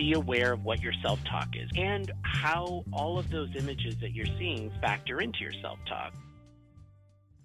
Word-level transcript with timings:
be 0.00 0.14
aware 0.14 0.54
of 0.54 0.64
what 0.64 0.80
your 0.80 0.94
self 1.02 1.22
talk 1.24 1.48
is 1.54 1.68
and 1.76 2.10
how 2.22 2.82
all 2.90 3.18
of 3.18 3.28
those 3.30 3.50
images 3.54 3.94
that 4.00 4.14
you're 4.14 4.24
seeing 4.38 4.72
factor 4.80 5.20
into 5.20 5.40
your 5.40 5.52
self 5.60 5.78
talk. 5.86 6.14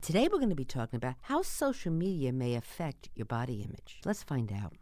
Today, 0.01 0.29
we're 0.31 0.37
going 0.37 0.49
to 0.49 0.55
be 0.55 0.63
talking 0.63 0.95
about 0.95 1.15
how 1.21 1.41
social 1.41 1.91
media 1.91 2.31
may 2.31 2.55
affect 2.55 3.09
your 3.13 3.25
body 3.25 3.61
image. 3.61 3.99
Let's 4.05 4.23
find 4.23 4.53
out. 4.53 4.73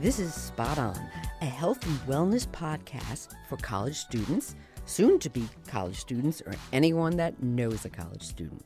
This 0.00 0.18
is 0.18 0.34
Spot 0.34 0.78
On, 0.78 1.10
a 1.40 1.44
health 1.44 1.84
and 1.86 1.98
wellness 2.00 2.48
podcast 2.48 3.34
for 3.48 3.56
college 3.58 3.96
students, 3.96 4.56
soon 4.86 5.20
to 5.20 5.30
be 5.30 5.46
college 5.68 5.98
students, 5.98 6.42
or 6.46 6.54
anyone 6.72 7.16
that 7.16 7.40
knows 7.40 7.84
a 7.84 7.90
college 7.90 8.22
student. 8.22 8.64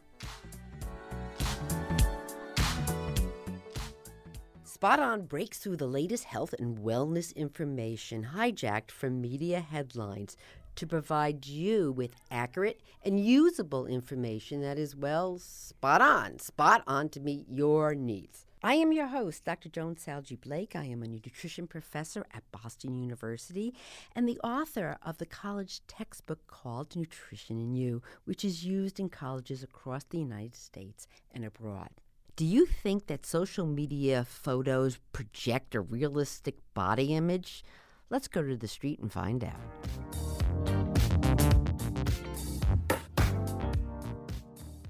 Spot 4.83 4.99
On 4.99 5.27
breaks 5.27 5.61
through 5.61 5.77
the 5.77 5.87
latest 5.87 6.25
health 6.25 6.57
and 6.59 6.77
wellness 6.77 7.33
information 7.37 8.31
hijacked 8.35 8.91
from 8.91 9.21
media 9.21 9.61
headlines 9.61 10.37
to 10.75 10.89
provide 10.89 11.47
you 11.47 11.93
with 11.93 12.17
accurate 12.33 12.81
and 13.05 13.25
usable 13.25 13.87
information 13.87 14.61
that 14.61 14.81
is, 14.81 14.97
well, 14.97 15.39
spot 15.39 16.01
on, 16.01 16.41
spot 16.41 16.83
on 16.89 17.09
to 17.11 17.21
meet 17.21 17.47
your 17.49 17.95
needs. 17.95 18.45
I 18.61 18.75
am 18.75 18.91
your 18.91 19.07
host, 19.07 19.45
Dr. 19.45 19.69
Joan 19.69 19.99
Salge 19.99 20.41
Blake. 20.41 20.75
I 20.75 20.87
am 20.87 21.05
a 21.05 21.07
nutrition 21.07 21.69
professor 21.69 22.27
at 22.35 22.43
Boston 22.51 22.97
University 22.97 23.73
and 24.17 24.29
the 24.29 24.41
author 24.41 24.99
of 25.01 25.19
the 25.19 25.27
college 25.27 25.81
textbook 25.87 26.45
called 26.49 26.97
Nutrition 26.97 27.73
& 27.75 27.77
You, 27.77 28.03
which 28.25 28.45
is 28.45 28.65
used 28.65 28.99
in 28.99 29.11
colleges 29.11 29.63
across 29.63 30.03
the 30.03 30.19
United 30.19 30.57
States 30.57 31.07
and 31.33 31.45
abroad. 31.45 31.91
Do 32.35 32.47
you 32.47 32.65
think 32.65 33.09
that 33.09 33.27
social 33.27 33.67
media 33.67 34.25
photos 34.25 34.99
project 35.13 35.75
a 35.75 35.83
realistic 35.83 36.57
body 36.73 37.15
image? 37.15 37.63
Let's 38.09 38.27
go 38.27 38.43
to 38.43 38.57
the 38.57 38.69
street 38.69 39.01
and 39.01 39.13
find 39.13 39.45
out. 39.45 39.61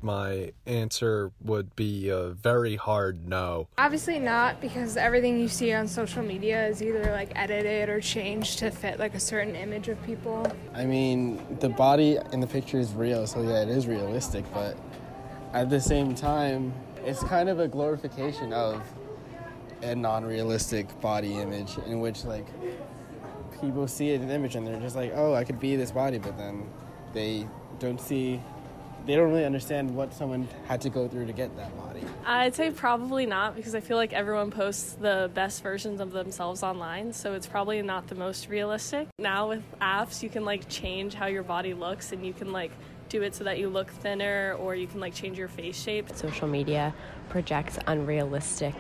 my 0.05 0.53
answer 0.67 1.31
would 1.41 1.75
be 1.77 2.09
a 2.09 2.31
very 2.31 2.75
hard 2.75 3.29
no. 3.29 3.69
Obviously 3.79 4.19
not 4.19 4.61
because 4.61 4.97
everything 4.97 5.39
you 5.39 5.47
see 5.47 5.73
on 5.73 5.87
social 5.87 6.25
media 6.25 6.67
is 6.67 6.83
either 6.83 7.13
like 7.13 7.31
edited 7.37 7.89
or 7.89 8.01
changed 8.01 8.59
to 8.59 8.71
fit 8.71 8.99
like 8.99 9.15
a 9.15 9.21
certain 9.21 9.55
image 9.55 9.89
of 9.89 10.03
people. 10.03 10.45
I 10.75 10.85
mean, 10.85 11.41
the 11.61 11.69
body 11.69 12.19
in 12.33 12.41
the 12.41 12.49
picture 12.49 12.81
is 12.81 12.93
real, 12.95 13.29
so 13.29 13.43
yeah, 13.43 13.63
it 13.63 13.69
is 13.69 13.87
realistic, 13.87 14.45
but 14.53 14.77
at 15.53 15.71
the 15.71 15.81
same 15.81 16.17
time, 16.17 16.73
it's 17.05 17.23
kind 17.25 17.49
of 17.49 17.61
a 17.61 17.69
glorification 17.69 18.53
of 18.53 18.83
a 19.83 19.95
non-realistic 19.95 21.01
body 21.01 21.35
image 21.39 21.77
in 21.87 22.01
which 22.01 22.25
like 22.25 22.47
people 23.61 23.89
see 23.89 24.15
an 24.15 24.31
image 24.31 24.57
and 24.57 24.67
they're 24.67 24.81
just 24.81 24.97
like, 24.97 25.13
"Oh, 25.15 25.35
I 25.35 25.45
could 25.45 25.61
be 25.61 25.77
this 25.77 25.91
body," 25.91 26.19
but 26.19 26.37
then 26.37 26.69
they 27.13 27.47
don't 27.79 28.01
see 28.01 28.41
they 29.07 29.17
don't 29.17 29.31
really 29.31 29.45
understand 29.45 29.95
what 29.95 30.15
someone 30.15 30.47
had 30.69 30.81
to 30.81 30.89
go 30.89 31.09
through 31.09 31.27
to 31.27 31.33
get 31.33 31.57
that 31.57 31.77
body. 31.77 32.03
I'd 32.25 32.55
say 32.55 32.71
probably 32.71 33.27
not 33.27 33.57
because 33.57 33.75
I 33.75 33.81
feel 33.81 33.97
like 33.97 34.13
everyone 34.13 34.51
posts 34.51 34.93
the 34.93 35.31
best 35.35 35.63
versions 35.63 36.01
of 36.01 36.13
themselves 36.13 36.63
online, 36.63 37.13
so 37.13 37.35
it's 37.35 37.47
probably 37.47 37.83
not 37.83 38.07
the 38.07 38.15
most 38.15 38.49
realistic. 38.49 39.09
Now 39.19 39.49
with 39.49 39.63
apps, 39.81 40.23
you 40.23 40.29
can 40.29 40.45
like 40.45 40.69
change 40.69 41.15
how 41.15 41.27
your 41.27 41.43
body 41.43 41.75
looks 41.75 42.13
and 42.13 42.25
you 42.25 42.33
can 42.33 42.53
like 42.53 42.71
do 43.13 43.23
it 43.23 43.35
so 43.35 43.45
that 43.45 43.59
you 43.59 43.69
look 43.69 43.91
thinner 43.91 44.57
or 44.59 44.75
you 44.75 44.87
can 44.87 44.99
like 44.99 45.15
change 45.15 45.37
your 45.39 45.49
face 45.49 45.81
shape. 45.81 46.09
Social 46.15 46.49
media 46.49 46.95
projects 47.29 47.79
unrealistic 47.87 48.75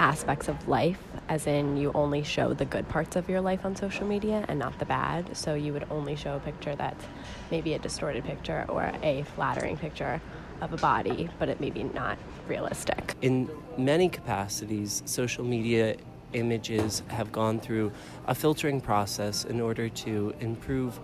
aspects 0.00 0.48
of 0.48 0.66
life, 0.66 0.98
as 1.28 1.46
in 1.46 1.76
you 1.76 1.92
only 1.94 2.24
show 2.24 2.52
the 2.52 2.64
good 2.64 2.88
parts 2.88 3.14
of 3.14 3.28
your 3.28 3.40
life 3.40 3.64
on 3.64 3.76
social 3.76 4.04
media 4.06 4.44
and 4.48 4.58
not 4.58 4.76
the 4.80 4.84
bad. 4.84 5.36
So 5.36 5.54
you 5.54 5.72
would 5.72 5.86
only 5.88 6.16
show 6.16 6.34
a 6.34 6.40
picture 6.40 6.74
that's 6.74 7.04
maybe 7.52 7.74
a 7.74 7.78
distorted 7.78 8.24
picture 8.24 8.66
or 8.68 8.90
a 9.02 9.22
flattering 9.36 9.76
picture 9.76 10.20
of 10.60 10.72
a 10.72 10.76
body, 10.78 11.28
but 11.38 11.48
it 11.48 11.60
may 11.60 11.70
be 11.70 11.84
not 11.84 12.18
realistic. 12.48 13.14
In 13.22 13.48
many 13.78 14.08
capacities, 14.08 15.02
social 15.06 15.44
media 15.44 15.96
images 16.32 17.02
have 17.08 17.30
gone 17.30 17.60
through 17.60 17.92
a 18.26 18.34
filtering 18.34 18.80
process 18.80 19.44
in 19.44 19.60
order 19.60 19.88
to 19.88 20.34
improve 20.40 20.98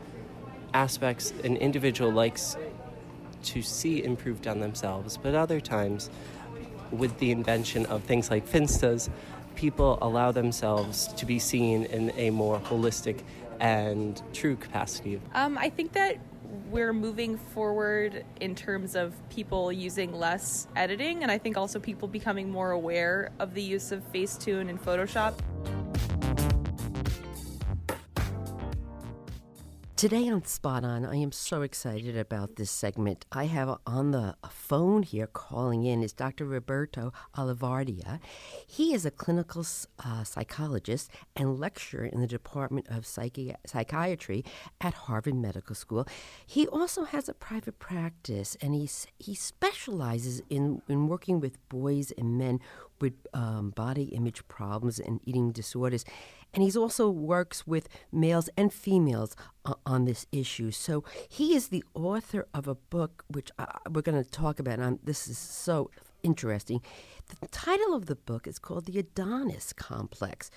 aspects 0.74 1.32
an 1.44 1.56
individual 1.56 2.10
likes 2.10 2.56
to 3.44 3.62
see 3.62 4.02
improved 4.02 4.46
on 4.46 4.60
themselves, 4.60 5.16
but 5.16 5.34
other 5.34 5.60
times 5.60 6.10
with 6.90 7.18
the 7.18 7.30
invention 7.30 7.86
of 7.86 8.02
things 8.04 8.30
like 8.30 8.46
Finstas, 8.48 9.08
people 9.54 9.98
allow 10.02 10.32
themselves 10.32 11.08
to 11.14 11.26
be 11.26 11.38
seen 11.38 11.84
in 11.84 12.12
a 12.16 12.30
more 12.30 12.58
holistic 12.60 13.20
and 13.60 14.22
true 14.32 14.56
capacity. 14.56 15.20
Um, 15.34 15.56
I 15.58 15.70
think 15.70 15.92
that 15.92 16.18
we're 16.70 16.92
moving 16.92 17.38
forward 17.38 18.24
in 18.40 18.54
terms 18.54 18.94
of 18.96 19.14
people 19.30 19.72
using 19.72 20.12
less 20.12 20.66
editing, 20.76 21.22
and 21.22 21.30
I 21.30 21.38
think 21.38 21.56
also 21.56 21.78
people 21.78 22.08
becoming 22.08 22.50
more 22.50 22.72
aware 22.72 23.30
of 23.38 23.54
the 23.54 23.62
use 23.62 23.92
of 23.92 24.00
Facetune 24.12 24.68
and 24.68 24.82
Photoshop. 24.82 25.34
Today 29.96 30.28
on 30.28 30.44
Spot 30.44 30.84
On, 30.84 31.06
I 31.06 31.16
am 31.16 31.32
so 31.32 31.62
excited 31.62 32.18
about 32.18 32.56
this 32.56 32.70
segment. 32.70 33.24
I 33.32 33.46
have 33.46 33.78
on 33.86 34.10
the 34.10 34.36
phone 34.50 35.02
here 35.02 35.26
calling 35.26 35.84
in 35.84 36.02
is 36.02 36.12
Dr. 36.12 36.44
Roberto 36.44 37.14
Olivardia. 37.34 38.20
He 38.66 38.92
is 38.92 39.06
a 39.06 39.10
clinical 39.10 39.64
uh, 40.04 40.22
psychologist 40.22 41.10
and 41.34 41.58
lecturer 41.58 42.04
in 42.04 42.20
the 42.20 42.26
Department 42.26 42.88
of 42.90 43.04
Psychi- 43.04 43.56
Psychiatry 43.64 44.44
at 44.82 44.92
Harvard 44.92 45.34
Medical 45.34 45.74
School. 45.74 46.06
He 46.44 46.66
also 46.66 47.04
has 47.04 47.26
a 47.26 47.32
private 47.32 47.78
practice 47.78 48.54
and 48.60 48.74
he's, 48.74 49.06
he 49.18 49.34
specializes 49.34 50.42
in, 50.50 50.82
in 50.90 51.08
working 51.08 51.40
with 51.40 51.66
boys 51.70 52.12
and 52.18 52.36
men 52.36 52.60
with 53.00 53.14
um, 53.32 53.70
body 53.70 54.04
image 54.04 54.46
problems 54.48 54.98
and 54.98 55.20
eating 55.24 55.52
disorders. 55.52 56.04
And 56.56 56.64
he 56.64 56.78
also 56.78 57.10
works 57.10 57.66
with 57.66 57.86
males 58.10 58.48
and 58.56 58.72
females 58.72 59.36
uh, 59.66 59.74
on 59.84 60.06
this 60.06 60.26
issue. 60.32 60.70
So 60.70 61.04
he 61.28 61.54
is 61.54 61.68
the 61.68 61.84
author 61.92 62.46
of 62.54 62.66
a 62.66 62.74
book 62.74 63.24
which 63.28 63.50
uh, 63.58 63.66
we're 63.90 64.00
going 64.00 64.22
to 64.24 64.28
talk 64.28 64.58
about. 64.58 64.78
And 64.78 64.98
this 65.04 65.28
is 65.28 65.36
so 65.36 65.90
interesting. 66.22 66.80
The 67.40 67.48
title 67.48 67.92
of 67.94 68.06
the 68.06 68.16
book 68.16 68.46
is 68.46 68.58
called 68.58 68.86
The 68.86 68.98
Adonis 68.98 69.74
Complex, 69.74 70.50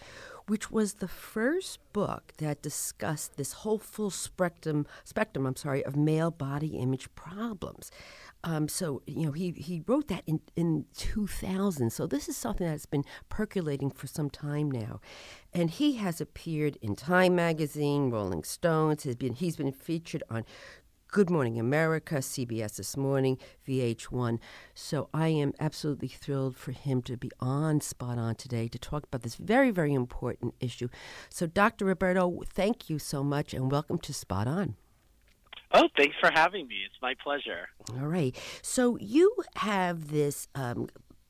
which 0.48 0.72
was 0.72 0.96
the 0.96 1.08
first 1.08 1.80
book 1.92 2.34
that 2.38 2.62
discussed 2.62 3.36
this 3.36 3.52
whole 3.52 3.78
full 3.78 4.10
spectrum 4.10 4.88
spectrum, 5.04 5.46
I'm 5.46 5.58
sorry, 5.58 5.84
of 5.84 5.98
male 5.98 6.32
body 6.32 6.78
image 6.78 7.14
problems. 7.14 7.92
Um, 8.44 8.70
so 8.70 9.02
you 9.06 9.26
know 9.26 9.32
he 9.34 9.52
he 9.52 9.84
wrote 9.86 10.08
that 10.08 10.24
in 10.26 10.40
in 10.56 10.86
2000. 10.96 11.90
So 11.92 12.08
this 12.08 12.30
is 12.30 12.38
something 12.38 12.68
that's 12.68 12.86
been 12.86 13.04
percolating 13.28 13.92
for 13.92 14.08
some 14.08 14.30
time 14.30 14.72
now, 14.72 15.02
and 15.54 15.70
he 15.70 15.98
has 15.98 16.22
appeared 16.22 16.78
in 16.82 16.96
Time 16.96 17.36
magazine, 17.36 18.10
Rolling 18.10 18.44
Stones. 18.44 19.04
Has 19.04 19.16
been 19.16 19.34
he's 19.34 19.58
been 19.58 19.72
featured 19.74 20.24
on 20.30 20.46
Good 21.12 21.32
Morning 21.32 21.60
America, 21.60 22.16
CBS 22.16 22.76
This 22.76 22.96
Morning, 22.96 23.40
VH1. 23.68 24.38
So 24.76 25.10
I 25.12 25.30
am 25.30 25.54
absolutely 25.60 26.08
thrilled 26.08 26.56
for 26.56 26.72
him 26.72 27.02
to 27.04 27.18
be 27.18 27.32
on 27.40 27.82
Spot 27.82 28.20
On 28.20 28.36
today 28.36 28.68
to 28.68 28.78
talk 28.78 29.06
about 29.06 29.24
this 29.24 29.34
very, 29.36 29.72
very 29.72 29.96
important 29.96 30.54
issue. 30.60 30.88
So, 31.30 31.48
Dr. 31.48 31.86
Roberto, 31.86 32.44
thank 32.46 32.92
you 32.92 33.00
so 33.00 33.24
much 33.24 33.56
and 33.56 33.72
welcome 33.72 33.98
to 33.98 34.14
Spot 34.14 34.48
On. 34.48 34.76
Oh, 35.72 35.88
thanks 35.96 36.16
for 36.20 36.32
having 36.34 36.68
me. 36.68 36.78
It's 36.86 37.00
my 37.02 37.14
pleasure. 37.24 37.70
All 37.94 38.08
right. 38.08 38.36
So 38.62 38.98
you 39.00 39.36
have 39.58 40.10
this 40.12 40.48
um, 40.56 40.88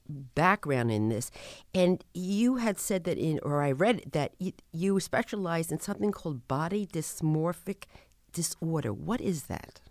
background 0.07 0.91
in 0.91 1.09
this, 1.09 1.29
and 1.73 2.03
you 2.13 2.55
had 2.55 2.79
said 2.79 3.03
that 3.03 3.17
in, 3.17 3.39
or 3.43 3.61
I 3.61 3.71
read 3.71 4.11
that 4.13 4.33
you 4.71 4.99
specialize 4.99 5.71
in 5.71 5.79
something 5.79 6.11
called 6.11 6.47
body 6.47 6.87
dysmorphic 6.87 7.83
disorder. 8.31 8.93
What 8.93 9.21
is 9.21 9.43
that? 9.43 9.81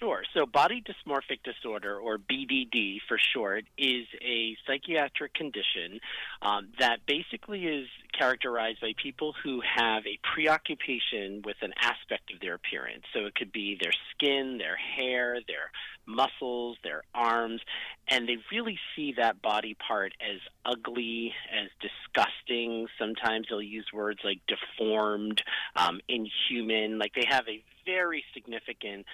Sure. 0.00 0.22
So, 0.34 0.46
body 0.46 0.82
dysmorphic 0.82 1.40
disorder, 1.44 1.96
or 1.98 2.18
BDD 2.18 2.98
for 3.06 3.18
short, 3.18 3.64
is 3.78 4.06
a 4.22 4.56
psychiatric 4.66 5.34
condition 5.34 6.00
um, 6.42 6.68
that 6.80 7.06
basically 7.06 7.66
is 7.66 7.86
characterized 8.18 8.80
by 8.80 8.92
people 9.00 9.34
who 9.44 9.60
have 9.60 10.04
a 10.06 10.18
preoccupation 10.34 11.42
with 11.44 11.56
an 11.62 11.72
aspect 11.80 12.32
of 12.32 12.40
their 12.40 12.54
appearance. 12.54 13.04
So, 13.12 13.26
it 13.26 13.34
could 13.34 13.52
be 13.52 13.78
their 13.80 13.92
skin, 14.10 14.58
their 14.58 14.76
hair, 14.76 15.38
their 15.46 15.70
muscles, 16.06 16.76
their 16.82 17.02
arms, 17.14 17.60
and 18.08 18.28
they 18.28 18.36
really 18.52 18.78
see 18.94 19.14
that 19.16 19.40
body 19.42 19.76
part 19.86 20.12
as 20.20 20.40
ugly, 20.66 21.32
as 21.52 21.70
disgusting. 21.80 22.86
Sometimes 22.98 23.46
they'll 23.48 23.62
use 23.62 23.86
words 23.92 24.20
like 24.24 24.40
deformed, 24.46 25.42
um, 25.76 26.00
inhuman, 26.08 26.98
like 26.98 27.14
they 27.14 27.26
have 27.28 27.48
a 27.48 27.62
very 27.86 28.24
significant 28.34 29.06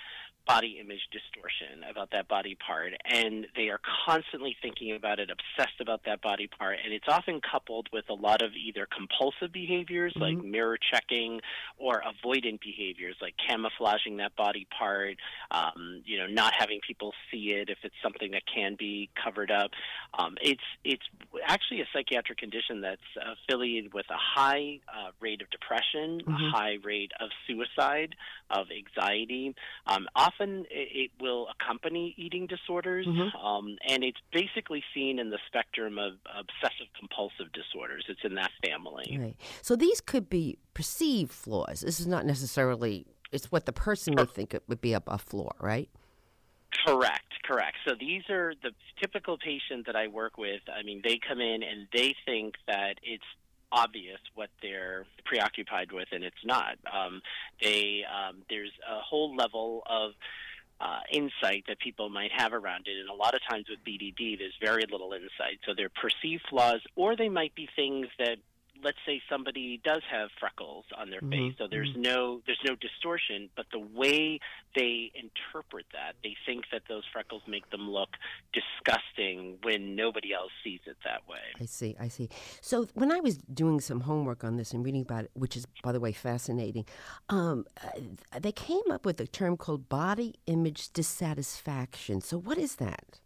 body 0.51 0.79
image 0.81 1.07
distortion 1.13 1.85
about 1.89 2.11
that 2.11 2.27
body 2.27 2.57
part 2.67 2.93
and 3.05 3.47
they 3.55 3.69
are 3.69 3.79
constantly 4.05 4.57
thinking 4.61 4.97
about 4.97 5.21
it 5.21 5.31
obsessed 5.31 5.81
about 5.81 6.01
that 6.05 6.21
body 6.23 6.49
part 6.59 6.77
and 6.85 6.93
it's 6.93 7.05
often 7.07 7.41
coupled 7.41 7.87
with 7.93 8.05
a 8.11 8.15
lot 8.15 8.43
of 8.43 8.51
either 8.55 8.89
compulsive 8.91 9.53
behaviors 9.53 10.13
mm-hmm. 10.15 10.35
like 10.35 10.45
mirror 10.45 10.77
checking 10.93 11.41
or 11.79 12.03
avoidant 12.03 12.61
behaviors 12.61 13.15
like 13.23 13.35
camouflaging 13.49 14.17
that 14.17 14.35
body 14.35 14.67
part 14.77 15.17
um, 15.53 16.03
you 16.05 16.19
know 16.19 16.27
not 16.27 16.53
having 16.59 16.81
people 16.85 17.13
see 17.31 17.53
it 17.53 17.71
if 17.71 17.79
it's 17.85 17.95
something 18.03 18.33
that 18.33 18.43
can 18.53 18.75
be 18.77 19.09
covered 19.23 19.53
up 19.53 19.71
um, 20.19 20.35
it's 20.43 20.67
it's 20.83 21.05
actually 21.47 21.81
a 21.81 21.87
psychiatric 21.93 22.39
condition 22.39 22.81
that's 22.81 23.01
affiliated 23.39 23.95
with 23.95 24.07
a 24.11 24.19
high 24.19 24.81
uh, 24.89 25.11
rate 25.21 25.43
of 25.43 25.49
depression 25.51 26.21
mm-hmm. 26.21 26.33
a 26.33 26.51
high 26.51 26.77
rate 26.83 27.13
of 27.21 27.29
suicide 27.47 28.17
of 28.51 28.67
anxiety 28.71 29.55
um, 29.87 30.07
often 30.15 30.41
often 30.41 30.65
it 30.71 31.11
will 31.21 31.49
accompany 31.49 32.15
eating 32.17 32.47
disorders, 32.47 33.07
mm-hmm. 33.07 33.37
um, 33.45 33.77
and 33.87 34.05
it's 34.05 34.21
basically 34.33 34.83
seen 34.95 35.19
in 35.19 35.31
the 35.31 35.39
spectrum 35.47 35.99
of 35.99 36.13
obsessive 36.27 36.87
compulsive 36.99 37.53
disorders. 37.53 38.05
It's 38.09 38.21
in 38.25 38.35
that 38.35 38.51
family. 38.65 39.19
Right. 39.19 39.37
So 39.63 39.77
these 39.77 40.01
could 40.01 40.29
be 40.29 40.59
perceived 40.75 41.33
flaws. 41.33 41.81
This 41.81 42.01
is 42.01 42.07
not 42.07 42.27
necessarily. 42.27 43.07
It's 43.33 43.53
what 43.53 43.67
the 43.67 43.73
person 43.73 44.15
would 44.17 44.31
think 44.31 44.55
it 44.55 44.65
would 44.67 44.81
be 44.81 44.93
a, 44.93 45.03
a 45.07 45.19
flaw, 45.19 45.51
right? 45.61 45.89
Correct, 46.87 47.33
correct. 47.45 47.77
So 47.87 47.95
these 47.99 48.23
are 48.31 48.55
the 48.63 48.71
typical 49.01 49.39
patient 49.39 49.87
that 49.87 49.97
I 49.97 50.09
work 50.09 50.39
with. 50.39 50.63
I 50.69 50.83
mean, 50.83 51.01
they 51.05 51.19
come 51.27 51.41
in 51.41 51.63
and 51.63 51.87
they 51.93 52.15
think 52.25 52.55
that 52.67 52.95
it's 53.03 53.25
obvious 53.73 54.19
what 54.35 54.51
they're 54.63 55.07
preoccupied 55.25 55.93
with, 55.93 56.09
and 56.13 56.25
it's 56.25 56.45
not. 56.45 56.77
Um, 56.93 57.23
they 57.63 58.03
um, 58.05 58.43
there's 58.49 58.73
a 58.91 59.01
whole 59.01 59.35
level 59.35 59.83
of 59.87 60.13
uh, 60.81 61.01
insight 61.13 61.65
that 61.69 61.79
people 61.79 62.09
might 62.09 62.33
have 62.33 62.53
around 62.53 62.87
it, 62.87 62.99
and 62.99 63.09
a 63.09 63.15
lot 63.15 63.35
of 63.35 63.41
times 63.49 63.67
with 63.69 63.79
BDD, 63.85 64.39
there's 64.39 64.57
very 64.61 64.85
little 64.91 65.13
insight. 65.13 65.61
So 65.67 65.73
they're 65.77 65.91
perceived 65.91 66.45
flaws, 66.49 66.81
or 66.97 67.17
they 67.17 67.29
might 67.29 67.55
be 67.55 67.69
things 67.77 68.07
that 68.19 68.39
let's 68.83 68.99
say 69.07 69.21
somebody 69.29 69.81
does 69.85 70.03
have 70.11 70.29
freckles 70.39 70.85
on 70.97 71.11
their 71.11 71.21
mm-hmm. 71.21 71.31
face, 71.31 71.55
so 71.59 71.67
there's 71.71 71.91
mm-hmm. 71.91 72.03
no 72.03 72.41
there's 72.47 72.61
no 72.65 72.75
distortion, 72.77 73.49
but 73.57 73.67
the 73.73 73.79
way 73.79 74.41
they 74.75 75.11
interpret 75.15 75.87
that, 75.93 76.15
they 76.23 76.37
think 76.47 76.65
that 76.73 76.83
those 76.89 77.03
freckles 77.13 77.43
make 77.47 77.69
them 77.71 77.91
look 77.91 78.11
disgusting 78.53 79.59
when 79.63 79.95
nobody 79.97 80.33
else 80.33 80.53
sees 80.63 80.81
it 80.87 80.97
that 81.05 81.29
way. 81.29 81.39
I 81.61 81.65
see, 81.65 81.97
I 82.01 82.09
see. 82.09 82.29
So 82.61 82.87
when 82.95 83.11
I 83.13 83.21
was 83.21 83.39
doing 83.39 83.81
some 83.81 84.01
homework 84.01 84.45
on 84.45 84.57
this 84.57 84.73
and 84.73 84.85
reading 84.85 85.03
about 85.03 85.25
it, 85.25 85.31
which 85.35 85.57
is 85.57 85.67
by 85.83 85.93
the 85.93 86.01
way 86.01 86.13
fascinating, 86.13 86.87
um, 87.29 87.67
uh, 87.83 88.39
they 88.39 88.53
came 88.53 88.91
up 88.91 89.05
with 89.05 89.21
a 89.21 89.27
term 89.27 89.57
called 89.57 89.89
body 89.89 90.37
image 90.47 90.93
dissatisfaction. 90.93 92.21
So 92.21 92.39
what 92.39 92.59
is 92.59 92.77
that? 92.77 93.21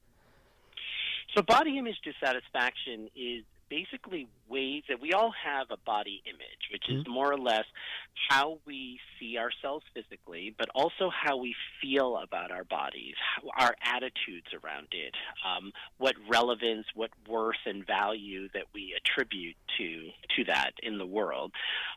So 1.37 1.43
body 1.43 1.79
image 1.79 1.99
dissatisfaction 2.05 3.09
is 3.17 3.45
basically 3.69 4.29
ways 4.49 4.83
that 4.89 5.01
we 5.01 5.13
all 5.13 5.33
have 5.33 5.67
a 5.71 5.77
body 5.85 6.23
image, 6.27 6.71
which 6.73 6.89
is 6.89 7.03
mm-hmm. 7.03 7.13
more 7.13 7.33
or 7.33 7.39
less 7.39 7.65
how 8.29 8.59
we 8.67 8.99
see 9.19 9.39
ourselves 9.39 9.85
physically, 9.95 10.55
but 10.57 10.69
also 10.75 11.11
how 11.11 11.37
we 11.37 11.55
feel 11.81 12.17
about 12.17 12.51
our 12.51 12.65
bodies, 12.65 13.15
our 13.59 13.75
attitudes 13.83 14.47
around 14.63 14.89
it, 14.93 15.15
um, 15.45 15.73
what 15.99 16.15
relevance, 16.29 16.87
what 16.95 17.11
worth 17.29 17.57
and 17.67 17.87
value 17.87 18.49
that 18.55 18.65
we 18.75 18.95
attribute 18.97 19.57
to 19.79 20.11
to 20.37 20.45
that 20.45 20.73
in 20.83 20.99
the 20.99 21.07
world. 21.07 21.53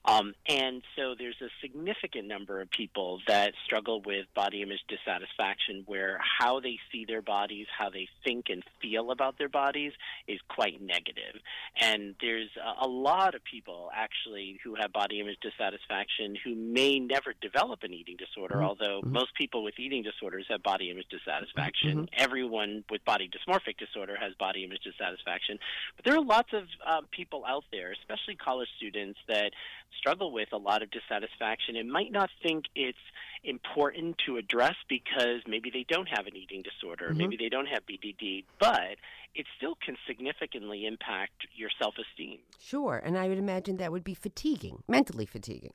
Um, 0.06 0.34
and 0.48 0.82
so 0.96 1.16
there's 1.18 1.42
a 1.42 1.50
significant 1.62 2.28
number 2.28 2.62
of 2.62 2.70
people 2.70 3.20
that 3.28 3.54
struggle 3.66 4.02
with 4.06 4.26
body 4.36 4.62
image 4.62 4.82
dissatisfaction, 4.88 5.84
where 5.86 6.20
how 6.40 6.60
they 6.60 6.78
see 6.92 7.06
their 7.06 7.22
bodies, 7.22 7.68
how 7.78 7.90
they 7.90 8.08
think 8.24 8.46
and 8.50 8.64
feel 8.82 9.12
about 9.12 9.38
their 9.38 9.50
bodies, 9.50 9.94
is 10.28 10.40
quite 10.48 10.82
negative. 10.82 11.42
And 11.80 12.16
there's 12.22 12.37
a, 12.57 12.86
a 12.86 12.88
lot 12.88 13.36
of 13.36 13.44
people 13.44 13.89
actually 13.94 14.60
who 14.63 14.75
have 14.75 14.92
body 14.94 15.19
image 15.19 15.38
dissatisfaction 15.42 16.36
who 16.44 16.56
may 16.56 17.00
never 17.00 17.34
develop 17.42 17.84
an 17.84 17.94
eating 17.94 18.18
disorder, 18.18 18.56
mm-hmm. 18.56 18.66
although 18.66 19.01
mm-hmm. 19.01 19.12
most 19.12 19.34
people 19.36 19.63
with 19.63 19.75
eating 19.80 20.04
disorders 20.04 20.45
have 20.50 20.63
body 20.63 20.92
image 20.92 21.07
dissatisfaction. 21.10 22.07
Mm-hmm. 22.07 22.16
Everyone 22.18 22.84
with 22.89 23.04
body 23.06 23.30
dysmorphic 23.30 23.78
disorder 23.78 24.16
has 24.19 24.34
body 24.36 24.63
image 24.63 24.81
dissatisfaction. 24.84 25.60
But 25.95 26.06
there 26.06 26.16
are 26.16 26.24
lots 26.24 26.50
of 26.54 26.63
um, 26.86 27.07
people 27.12 27.44
out 27.48 27.63
there, 27.72 27.92
especially 27.92 28.36
college 28.36 28.69
students, 28.78 29.19
that 29.28 29.51
struggle 29.98 30.31
with 30.31 30.50
a 30.51 30.57
lot 30.57 30.83
of 30.83 30.90
dissatisfaction 30.92 31.75
and 31.75 31.92
might 31.92 32.12
not 32.12 32.30
think 32.44 32.66
it's 32.75 32.98
important 33.44 34.18
to 34.25 34.38
address 34.38 34.75
because 34.89 35.42
maybe 35.48 35.69
they 35.69 35.86
don't 35.88 36.07
have 36.07 36.28
an 36.28 36.36
eating 36.36 36.63
disorder, 36.63 37.10
mm-hmm. 37.10 37.18
maybe 37.18 37.38
they 37.38 37.50
don't 37.50 37.68
have 37.68 37.84
BDD, 37.86 38.45
but 38.60 38.98
it 39.36 39.45
still 39.57 39.75
can 39.86 39.95
significantly 40.07 40.86
impact 40.86 41.48
your 41.56 41.69
self 41.80 41.95
esteem. 41.98 42.39
Sure, 42.60 43.01
and 43.04 43.18
I 43.18 43.28
would 43.28 43.38
imagine 43.38 43.78
that 43.78 43.92
would 43.92 44.04
be 44.04 44.13
fatiguing, 44.13 44.84
mentally 44.88 45.25
fatiguing. 45.25 45.74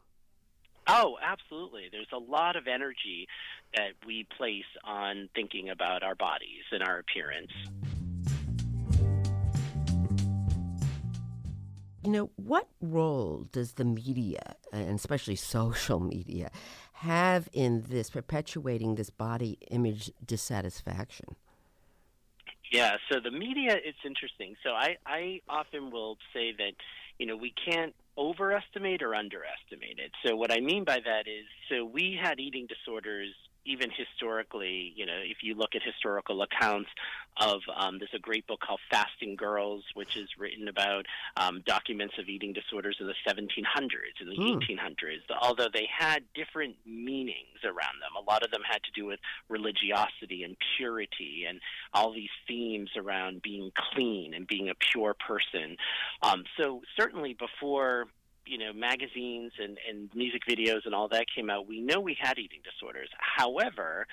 Oh, 0.88 1.16
absolutely. 1.22 1.88
There's 1.92 2.08
a 2.12 2.18
lot 2.18 2.56
of 2.56 2.66
energy 2.66 3.28
that 3.76 3.92
we 4.06 4.26
place 4.36 4.64
on 4.84 5.28
thinking 5.34 5.70
about 5.70 6.02
our 6.02 6.14
bodies 6.14 6.64
and 6.72 6.82
our 6.82 6.98
appearance. 6.98 7.52
You 12.04 12.10
know, 12.10 12.30
what 12.34 12.66
role 12.80 13.46
does 13.52 13.74
the 13.74 13.84
media, 13.84 14.56
and 14.72 14.98
especially 14.98 15.36
social 15.36 16.00
media, 16.00 16.50
have 17.02 17.48
in 17.52 17.84
this 17.88 18.10
perpetuating 18.10 18.94
this 18.94 19.10
body 19.10 19.58
image 19.70 20.10
dissatisfaction? 20.24 21.34
Yeah, 22.70 22.92
so 23.10 23.18
the 23.20 23.30
media, 23.30 23.76
it's 23.84 23.98
interesting. 24.06 24.54
So 24.62 24.70
I, 24.70 24.96
I 25.04 25.40
often 25.48 25.90
will 25.90 26.16
say 26.32 26.52
that, 26.56 26.72
you 27.18 27.26
know, 27.26 27.36
we 27.36 27.52
can't 27.68 27.94
overestimate 28.16 29.02
or 29.02 29.14
underestimate 29.14 29.98
it. 29.98 30.12
So 30.24 30.36
what 30.36 30.52
I 30.52 30.60
mean 30.60 30.84
by 30.84 31.00
that 31.04 31.26
is, 31.26 31.44
so 31.68 31.84
we 31.84 32.18
had 32.20 32.40
eating 32.40 32.66
disorders 32.66 33.34
even 33.64 33.90
historically, 33.90 34.92
you 34.96 35.06
know, 35.06 35.18
if 35.22 35.38
you 35.42 35.54
look 35.54 35.74
at 35.74 35.82
historical 35.82 36.42
accounts 36.42 36.90
of, 37.36 37.60
um, 37.76 37.98
there's 37.98 38.14
a 38.14 38.18
great 38.18 38.46
book 38.46 38.60
called 38.60 38.80
Fasting 38.90 39.36
Girls, 39.36 39.84
which 39.94 40.16
is 40.16 40.28
written 40.38 40.68
about 40.68 41.06
um, 41.36 41.62
documents 41.66 42.14
of 42.18 42.28
eating 42.28 42.52
disorders 42.52 42.96
in 43.00 43.06
the 43.06 43.14
1700s 43.26 44.20
and 44.20 44.30
the 44.30 44.36
mm. 44.36 44.60
1800s. 44.60 45.20
Although 45.40 45.68
they 45.72 45.88
had 45.96 46.24
different 46.34 46.76
meanings 46.84 47.62
around 47.64 48.00
them, 48.00 48.16
a 48.18 48.30
lot 48.30 48.42
of 48.42 48.50
them 48.50 48.62
had 48.68 48.82
to 48.84 48.90
do 48.94 49.06
with 49.06 49.20
religiosity 49.48 50.42
and 50.42 50.56
purity 50.76 51.44
and 51.48 51.60
all 51.94 52.12
these 52.12 52.30
themes 52.48 52.90
around 52.96 53.42
being 53.42 53.70
clean 53.92 54.34
and 54.34 54.46
being 54.46 54.68
a 54.68 54.74
pure 54.92 55.14
person. 55.14 55.76
Um, 56.22 56.44
so 56.58 56.82
certainly 56.96 57.34
before 57.34 58.06
you 58.46 58.58
know 58.58 58.72
magazines 58.72 59.52
and, 59.60 59.78
and 59.88 60.10
music 60.14 60.42
videos 60.48 60.84
and 60.84 60.94
all 60.94 61.08
that 61.08 61.26
came 61.34 61.50
out, 61.50 61.66
we 61.66 61.80
know 61.80 62.00
we 62.00 62.16
had 62.18 62.38
eating 62.38 62.60
disorders. 62.64 63.08
However, 63.18 64.06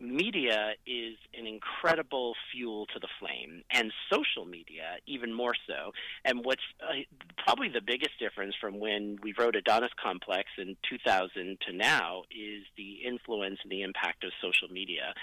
media 0.00 0.72
is 0.86 1.16
an 1.38 1.46
incredible 1.46 2.34
fuel 2.52 2.86
to 2.86 2.98
the 2.98 3.08
flame, 3.18 3.62
and 3.70 3.92
social 4.12 4.44
media 4.44 4.96
even 5.06 5.32
more 5.32 5.54
so. 5.66 5.92
And 6.24 6.44
what's 6.44 6.62
uh, 6.82 6.92
probably 7.38 7.68
the 7.68 7.80
biggest 7.80 8.18
difference 8.18 8.54
from 8.60 8.78
when 8.78 9.18
we 9.22 9.34
wrote 9.38 9.56
Adonis 9.56 9.92
Complex 10.02 10.50
in 10.58 10.76
2000 10.88 11.58
to 11.66 11.72
now 11.72 12.22
is 12.30 12.64
the 12.76 12.98
influence 13.06 13.58
and 13.62 13.72
the 13.72 13.82
impact 13.82 14.24
of 14.24 14.32
social 14.42 14.68
media. 14.68 15.14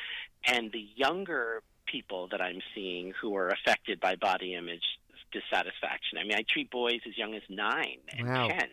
And 0.48 0.72
the 0.72 0.88
younger 0.96 1.62
people 1.86 2.28
that 2.32 2.42
I'm 2.42 2.62
seeing 2.74 3.14
who 3.22 3.36
are 3.36 3.50
affected 3.50 4.00
by 4.00 4.16
body 4.16 4.56
image 4.56 4.84
dissatisfaction. 5.34 6.18
I 6.20 6.24
mean, 6.24 6.38
I 6.38 6.44
treat 6.48 6.72
boys 6.72 7.00
as 7.08 7.18
young 7.18 7.34
as 7.36 7.44
nine 7.50 8.00
and 8.18 8.28
wow. 8.28 8.48
ten 8.48 8.70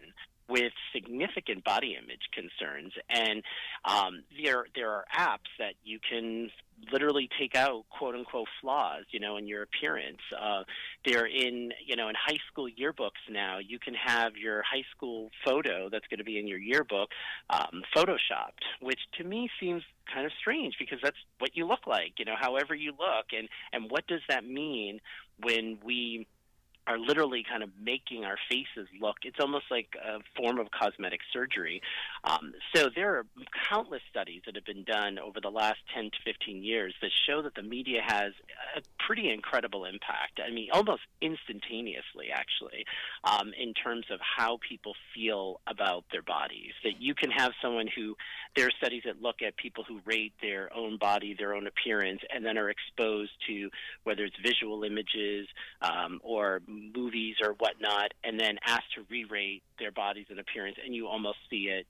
with 0.49 0.73
significant 0.93 1.65
body 1.65 1.97
image 1.97 2.29
concerns, 2.35 2.93
and 3.09 3.43
um, 3.85 4.25
there 4.43 4.67
there 4.75 4.91
are 4.91 5.05
apps 5.17 5.51
that 5.59 5.75
you 5.85 5.99
can 6.01 6.51
literally 6.93 7.29
take 7.39 7.55
out 7.55 7.85
quote 7.91 8.15
unquote 8.15 8.49
flaws, 8.61 9.05
you 9.11 9.21
know, 9.21 9.37
in 9.37 9.47
your 9.47 9.63
appearance. 9.63 10.21
Uh, 10.39 10.65
they're 11.05 11.27
in, 11.27 11.73
you 11.87 11.95
know, 11.97 12.09
in 12.09 12.15
high 12.15 12.39
school 12.51 12.69
yearbooks 12.69 13.23
now. 13.31 13.59
You 13.59 13.79
can 13.79 13.95
have 13.95 14.37
your 14.37 14.63
high 14.63 14.85
school 14.95 15.31
photo 15.45 15.89
that's 15.91 16.07
going 16.09 16.19
to 16.19 16.25
be 16.25 16.39
in 16.39 16.49
your 16.49 16.59
yearbook 16.59 17.11
um, 17.51 17.83
photoshopped, 17.95 18.65
which 18.81 19.01
to 19.19 19.25
me 19.25 19.49
seems 19.61 19.83
kind 20.13 20.27
of 20.27 20.33
strange 20.41 20.77
because 20.79 20.99
that's 21.03 21.19
what 21.39 21.57
you 21.57 21.67
look 21.67 21.87
like, 21.87 22.15
you 22.19 22.25
know, 22.25 22.37
however 22.39 22.75
you 22.75 22.91
look, 22.93 23.27
and 23.37 23.49
and 23.73 23.91
what 23.91 24.07
does 24.07 24.23
that 24.29 24.45
mean 24.45 25.01
when 25.43 25.79
we 25.85 26.27
are 26.91 26.99
literally 26.99 27.45
kind 27.49 27.63
of 27.63 27.71
making 27.81 28.25
our 28.25 28.37
faces 28.49 28.89
look. 29.01 29.19
It's 29.23 29.39
almost 29.41 29.67
like 29.71 29.95
a 30.05 30.19
form 30.37 30.59
of 30.59 30.73
cosmetic 30.73 31.21
surgery. 31.33 31.81
Um, 32.25 32.53
so 32.75 32.89
there 32.95 33.17
are 33.17 33.27
countless 33.69 34.03
studies 34.11 34.43
that 34.47 34.57
have 34.57 34.65
been 34.65 34.83
done 34.83 35.19
over 35.21 35.41
the 35.41 35.51
last 35.51 35.79
10 35.95 36.11
to 36.11 36.19
15 36.25 36.65
years 36.65 36.93
that 37.01 37.11
show 37.29 37.43
that 37.43 37.55
the 37.55 37.63
media 37.63 38.01
has 38.05 38.33
a 38.77 38.83
pretty 39.07 39.31
incredible 39.31 39.85
impact. 39.85 40.41
I 40.45 40.51
mean, 40.51 40.69
almost 40.73 41.03
instantaneously, 41.21 42.31
actually, 42.35 42.85
um, 43.23 43.53
in 43.57 43.73
terms 43.73 44.07
of 44.11 44.19
how 44.21 44.59
people 44.69 44.95
feel 45.15 45.61
about 45.69 46.05
their 46.11 46.23
bodies. 46.23 46.73
That 46.83 47.01
you 47.01 47.15
can 47.15 47.31
have 47.31 47.53
someone 47.63 47.87
who, 47.95 48.17
there 48.57 48.67
are 48.67 48.73
studies 48.79 49.03
that 49.05 49.23
look 49.23 49.43
at 49.47 49.57
people 49.57 49.85
who 49.87 50.01
rate 50.05 50.33
their 50.43 50.75
own 50.75 50.99
body, 50.99 51.37
their 51.39 51.55
own 51.55 51.69
appearance, 51.69 52.21
and 52.35 52.45
then 52.45 52.59
are 52.59 52.69
exposed 52.69 53.31
to 53.47 53.71
whether 54.03 54.25
it's 54.25 54.37
visual 54.43 54.83
images 54.83 55.47
um, 55.83 56.21
or 56.25 56.63
movies 56.95 57.37
or 57.43 57.53
whatnot, 57.55 58.13
and 58.25 58.39
then 58.39 58.59
asked 58.67 58.95
to 58.95 59.05
re 59.11 59.25
rate 59.25 59.63
their 59.79 59.93
bodies 59.93 60.27
and 60.31 60.39
appearance, 60.39 60.77
and 60.85 60.95
you 60.95 61.07
almost 61.07 61.39
see 61.49 61.69
it 61.69 61.87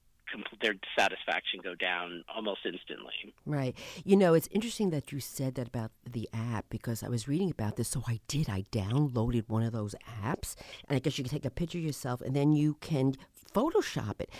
their 0.62 0.74
satisfaction 0.98 1.60
go 1.62 1.74
down 1.74 2.24
almost 2.34 2.60
instantly. 2.64 3.34
Right. 3.46 3.76
You 4.04 4.16
know, 4.16 4.34
it's 4.34 4.48
interesting 4.52 4.90
that 4.90 5.12
you 5.12 5.20
said 5.20 5.54
that 5.56 5.68
about 5.68 5.90
the 6.08 6.28
app 6.32 6.66
because 6.68 7.02
I 7.02 7.08
was 7.08 7.26
reading 7.26 7.50
about 7.50 7.76
this. 7.76 7.88
So 7.88 8.02
I 8.06 8.20
did. 8.28 8.48
I 8.48 8.64
downloaded 8.72 9.48
one 9.48 9.62
of 9.62 9.72
those 9.72 9.94
apps, 10.22 10.54
and 10.88 10.96
I 10.96 11.00
guess 11.00 11.18
you 11.18 11.24
can 11.24 11.32
take 11.32 11.44
a 11.44 11.50
picture 11.50 11.78
of 11.78 11.84
yourself, 11.84 12.20
and 12.20 12.34
then 12.34 12.52
you 12.52 12.74
can 12.80 13.14
Photoshop 13.52 14.20
it, 14.20 14.30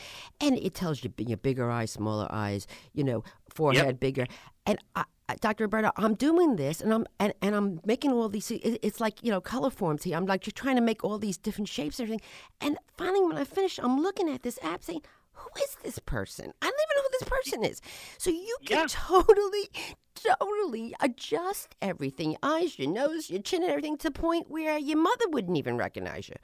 and 0.41 0.57
it 0.57 0.73
tells 0.73 1.03
you 1.03 1.13
your 1.19 1.37
bigger 1.37 1.69
eyes, 1.69 1.91
smaller 1.91 2.29
eyes, 2.31 2.69
you 2.93 3.03
know, 3.03 3.25
forehead 3.53 3.87
yep. 3.87 4.01
bigger, 4.01 4.27
and 4.67 4.79
I, 4.95 5.03
Dr. 5.37 5.65
Roberta, 5.65 5.93
I'm 5.97 6.15
doing 6.15 6.57
this 6.57 6.81
and 6.81 6.93
I'm 6.93 7.07
and, 7.19 7.33
and 7.43 7.55
I'm 7.55 7.81
making 7.85 8.13
all 8.13 8.29
these 8.29 8.51
it's 8.51 9.01
like, 9.01 9.23
you 9.23 9.31
know, 9.31 9.41
Colorforms 9.41 10.03
here. 10.03 10.17
I'm 10.17 10.27
like 10.27 10.43
just 10.43 10.57
trying 10.57 10.77
to 10.77 10.83
make 10.83 11.05
all 11.05 11.19
these 11.19 11.37
different 11.37 11.69
shapes 11.69 11.99
and 11.99 12.07
everything. 12.07 12.27
And 12.61 12.79
finally 12.97 13.23
when 13.23 13.37
I 13.37 13.45
finish, 13.45 13.79
I'm 13.79 14.01
looking 14.01 14.29
at 14.29 14.43
this 14.43 14.59
app 14.63 14.83
saying, 14.83 15.03
who 15.33 15.63
is 15.63 15.77
this 15.83 15.99
person? 15.99 16.53
I 16.61 16.67
don't 16.67 16.75
even 16.75 16.97
know 16.97 17.03
who 17.03 17.09
this 17.19 17.29
person 17.29 17.65
is. 17.65 17.81
So 18.19 18.31
you 18.31 18.57
can 18.65 18.79
yeah. 18.79 18.87
totally, 18.89 19.71
totally 20.15 20.95
adjust 21.01 21.75
everything 21.81 22.33
your 22.33 22.39
eyes, 22.43 22.79
your 22.79 22.91
nose, 22.91 23.31
your 23.31 23.43
chin, 23.43 23.63
and 23.63 23.71
everything 23.71 23.97
to 23.99 24.09
the 24.11 24.19
point 24.19 24.51
where 24.51 24.79
your 24.79 24.99
mother 24.99 25.25
wouldn't 25.29 25.57
even 25.57 25.77
recognize 25.77 26.29
you. 26.29 26.37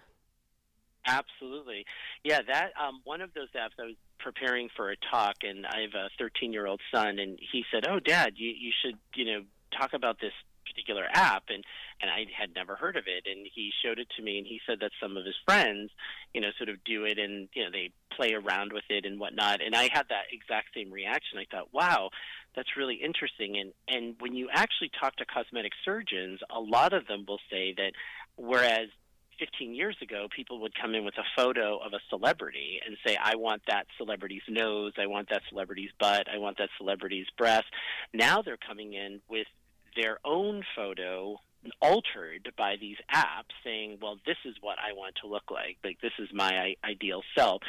Absolutely. 1.07 1.85
Yeah, 2.25 2.41
that 2.49 2.73
um, 2.83 3.01
one 3.05 3.21
of 3.21 3.33
those 3.35 3.49
apps 3.57 3.79
I 3.79 3.85
was 3.85 3.95
preparing 4.19 4.69
for 4.77 4.91
a 4.91 4.97
talk 5.11 5.37
and 5.43 5.67
I 5.67 5.83
have 5.83 5.95
a 5.95 6.09
13 6.19 6.53
year 6.53 6.67
old 6.67 6.81
son 6.93 7.19
and 7.19 7.39
he 7.53 7.65
said, 7.73 7.87
"Oh 7.89 8.01
dad, 8.01 8.35
you 8.37 8.51
you 8.51 8.73
should, 8.83 8.99
you 9.15 9.25
know, 9.25 9.43
talk 9.77 9.93
about 9.93 10.21
this 10.21 10.33
particular 10.67 11.07
app 11.13 11.45
and 11.49 11.65
and 12.01 12.11
I 12.11 12.27
had 12.39 12.55
never 12.55 12.77
heard 12.77 12.97
of 12.97 13.05
it 13.07 13.27
and 13.31 13.47
he 13.55 13.71
showed 13.83 13.99
it 13.99 14.09
to 14.17 14.23
me 14.23 14.39
and 14.39 14.47
he 14.47 14.61
said 14.67 14.81
that 14.81 14.91
some 15.01 15.17
of 15.17 15.25
his 15.25 15.35
friends 15.47 15.91
you 16.35 16.41
know 16.41 16.49
sort 16.59 16.69
of 16.69 16.83
do 16.85 17.05
it 17.05 17.19
and 17.19 17.49
you 17.55 17.65
know 17.65 17.71
they 17.71 17.91
play 18.15 18.35
around 18.35 18.73
with 18.73 18.85
it 18.91 19.07
and 19.07 19.19
whatnot 19.19 19.63
and 19.63 19.75
I 19.75 19.89
had 19.93 20.07
that 20.09 20.27
exact 20.33 20.69
same 20.75 20.91
reaction. 20.91 21.39
I 21.39 21.47
thought 21.51 21.73
wow 21.73 22.11
that's 22.55 22.77
really 22.77 22.97
interesting 22.97 23.57
and 23.59 23.73
and 23.89 24.17
when 24.19 24.35
you 24.35 24.49
actually 24.53 24.91
talk 25.01 25.17
to 25.17 25.25
cosmetic 25.25 25.73
surgeons 25.85 26.41
a 26.51 26.61
lot 26.61 26.93
of 26.93 27.07
them 27.07 27.25
will 27.27 27.41
say 27.51 27.75
that 27.77 27.93
whereas 28.37 28.89
15 29.39 29.75
years 29.75 29.97
ago, 30.03 30.29
people 30.35 30.61
would 30.61 30.73
come 30.81 30.95
in 30.95 31.05
with 31.05 31.17
a 31.19 31.25
photo 31.37 31.79
of 31.79 31.93
a 31.93 32.01
celebrity 32.09 32.81
and 32.87 32.97
say, 33.07 33.17
I 33.23 33.37
want 33.37 33.63
that 33.69 33.87
celebrity's 33.99 34.43
nose, 34.49 34.93
I 34.99 35.07
want 35.07 35.29
that 35.31 35.43
celebrity's 35.51 35.91
butt, 35.99 36.27
I 36.33 36.39
want 36.39 36.59
that 36.59 36.71
celebrity's 36.79 37.27
breast. 37.37 37.67
Now 38.13 38.43
they're 38.43 38.57
coming 38.57 38.95
in 38.95 39.21
with 39.29 39.47
their 39.95 40.19
own 40.25 40.63
photo 40.75 41.41
altered 41.81 42.53
by 42.57 42.77
these 42.81 42.97
apps 43.15 43.55
saying, 43.65 43.99
well, 44.01 44.19
this 44.27 44.37
is 44.45 44.55
what 44.61 44.79
I 44.79 44.93
want 44.93 45.17
to 45.23 45.29
look 45.29 45.51
like. 45.51 45.77
Like, 45.85 46.01
this 46.01 46.13
is 46.19 46.29
my 46.33 46.75
ideal 46.85 47.23
self. 47.37 47.63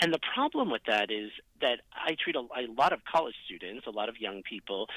And 0.00 0.12
the 0.12 0.20
problem 0.34 0.70
with 0.70 0.82
that 0.86 1.10
is 1.10 1.30
that 1.60 1.80
I 1.94 2.16
treat 2.22 2.36
a, 2.36 2.40
a 2.40 2.66
lot 2.76 2.92
of 2.92 3.00
college 3.04 3.34
students, 3.46 3.86
a 3.86 3.90
lot 3.90 4.08
of 4.08 4.18
young 4.18 4.42
people 4.42 4.88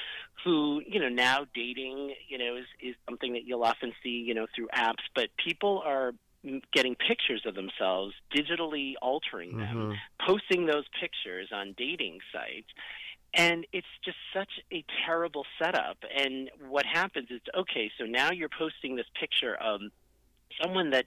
who, 0.44 0.82
you 0.86 1.00
know, 1.00 1.08
now 1.08 1.46
dating, 1.54 2.14
you 2.28 2.38
know, 2.38 2.56
is, 2.56 2.66
is 2.82 2.94
something 3.08 3.32
that 3.34 3.44
you'll 3.44 3.64
often 3.64 3.92
see, 4.02 4.24
you 4.26 4.34
know, 4.34 4.46
through 4.54 4.68
apps, 4.74 5.04
but 5.14 5.28
people 5.42 5.82
are 5.84 6.12
getting 6.72 6.94
pictures 6.94 7.42
of 7.46 7.54
themselves, 7.54 8.14
digitally 8.34 8.94
altering 9.02 9.58
them, 9.58 9.76
mm-hmm. 9.76 10.26
posting 10.26 10.66
those 10.66 10.84
pictures 11.00 11.48
on 11.52 11.74
dating 11.76 12.18
sites 12.32 12.68
and 13.36 13.66
it's 13.72 13.86
just 14.02 14.16
such 14.34 14.50
a 14.72 14.82
terrible 15.04 15.44
setup. 15.62 15.98
And 16.16 16.50
what 16.68 16.86
happens 16.86 17.28
is, 17.30 17.40
okay, 17.54 17.90
so 17.98 18.04
now 18.04 18.32
you're 18.32 18.48
posting 18.48 18.96
this 18.96 19.06
picture 19.20 19.54
of 19.54 19.80
someone 20.60 20.90
that 20.90 21.04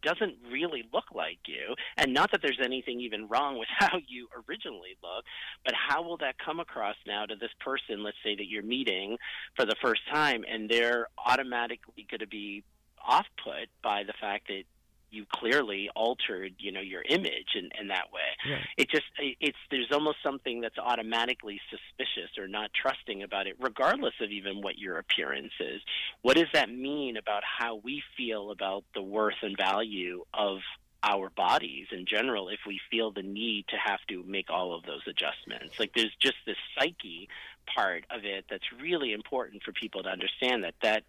doesn't 0.00 0.36
really 0.48 0.84
look 0.92 1.06
like 1.12 1.40
you 1.46 1.74
and 1.96 2.14
not 2.14 2.30
that 2.30 2.40
there's 2.40 2.60
anything 2.62 3.00
even 3.00 3.26
wrong 3.26 3.58
with 3.58 3.66
how 3.78 3.98
you 4.06 4.28
originally 4.48 4.96
look 5.02 5.24
but 5.64 5.74
how 5.74 6.02
will 6.02 6.16
that 6.18 6.36
come 6.38 6.60
across 6.60 6.94
now 7.04 7.26
to 7.26 7.34
this 7.34 7.50
person 7.58 8.04
let's 8.04 8.16
say 8.22 8.36
that 8.36 8.46
you're 8.46 8.62
meeting 8.62 9.16
for 9.56 9.64
the 9.64 9.74
first 9.82 10.00
time 10.08 10.44
and 10.48 10.70
they're 10.70 11.08
automatically 11.26 12.06
going 12.08 12.20
to 12.20 12.28
be 12.28 12.62
off 13.04 13.26
put 13.42 13.68
by 13.82 14.04
the 14.04 14.12
fact 14.20 14.46
that 14.46 14.62
you 15.10 15.24
clearly 15.32 15.88
altered 15.94 16.54
you 16.58 16.72
know 16.72 16.80
your 16.80 17.02
image 17.08 17.54
in, 17.54 17.68
in 17.80 17.88
that 17.88 18.12
way. 18.12 18.52
Right. 18.52 18.66
it 18.76 18.90
just 18.90 19.04
it's 19.18 19.58
there's 19.70 19.92
almost 19.92 20.18
something 20.22 20.60
that's 20.60 20.78
automatically 20.78 21.60
suspicious 21.70 22.38
or 22.38 22.48
not 22.48 22.70
trusting 22.74 23.22
about 23.22 23.46
it 23.46 23.56
regardless 23.60 24.14
of 24.20 24.30
even 24.30 24.60
what 24.60 24.78
your 24.78 24.98
appearance 24.98 25.52
is. 25.60 25.80
What 26.22 26.36
does 26.36 26.48
that 26.52 26.70
mean 26.70 27.16
about 27.16 27.42
how 27.44 27.76
we 27.76 28.02
feel 28.16 28.50
about 28.50 28.84
the 28.94 29.02
worth 29.02 29.42
and 29.42 29.56
value 29.56 30.24
of 30.34 30.58
our 31.02 31.30
bodies 31.30 31.86
in 31.92 32.06
general 32.06 32.48
if 32.48 32.58
we 32.66 32.80
feel 32.90 33.12
the 33.12 33.22
need 33.22 33.64
to 33.68 33.76
have 33.76 34.00
to 34.08 34.24
make 34.24 34.50
all 34.50 34.74
of 34.74 34.84
those 34.84 35.02
adjustments? 35.06 35.78
Like 35.78 35.92
there's 35.94 36.14
just 36.20 36.36
this 36.46 36.56
psyche 36.76 37.28
part 37.74 38.04
of 38.10 38.24
it 38.24 38.46
that's 38.50 38.64
really 38.80 39.12
important 39.12 39.62
for 39.62 39.72
people 39.72 40.02
to 40.02 40.08
understand 40.08 40.64
that 40.64 40.74
that 40.82 41.04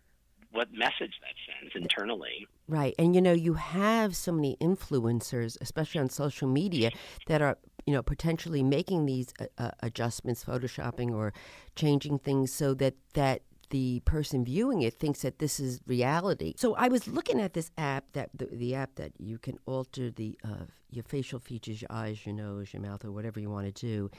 what 0.52 0.72
message 0.74 1.14
that 1.22 1.36
sends 1.46 1.76
internally. 1.76 2.48
Right. 2.68 2.96
And 2.98 3.16
you 3.16 3.22
know, 3.22 3.34
you 3.34 3.54
have 3.54 4.16
so 4.16 4.32
many 4.32 4.58
influencers, 4.62 5.58
especially 5.62 6.02
on 6.02 6.10
social 6.10 6.48
media, 6.48 6.92
that 7.28 7.42
are, 7.42 7.58
you 7.86 7.94
know, 7.94 8.02
potentially 8.02 8.64
making 8.64 9.06
these 9.06 9.34
uh, 9.40 9.46
uh, 9.58 9.72
adjustments, 9.82 10.44
photoshopping 10.44 11.12
or 11.12 11.34
changing 11.76 12.20
things 12.20 12.54
so 12.54 12.74
that 12.76 12.96
that 13.14 13.42
the 13.70 14.02
person 14.06 14.44
viewing 14.44 14.82
it 14.82 14.96
thinks 14.96 15.22
that 15.22 15.40
this 15.40 15.60
is 15.60 15.80
reality. 15.86 16.54
So 16.58 16.76
I 16.76 16.88
was 16.88 17.08
looking 17.08 17.40
at 17.40 17.54
this 17.54 17.72
app 17.78 18.06
that 18.14 18.30
the, 18.34 18.48
the 18.48 18.76
app 18.76 18.96
that 18.96 19.12
you 19.20 19.38
can 19.38 19.60
alter 19.66 20.10
the 20.10 20.38
uh, 20.44 20.66
your 20.90 21.04
facial 21.04 21.40
features, 21.40 21.82
your 21.82 21.92
eyes, 21.92 22.26
your 22.26 22.36
nose, 22.36 22.74
your 22.74 22.82
mouth, 22.82 23.06
or 23.06 23.12
whatever 23.12 23.40
you 23.40 23.50
want 23.50 23.68
to 23.68 23.72
do. 23.72 24.10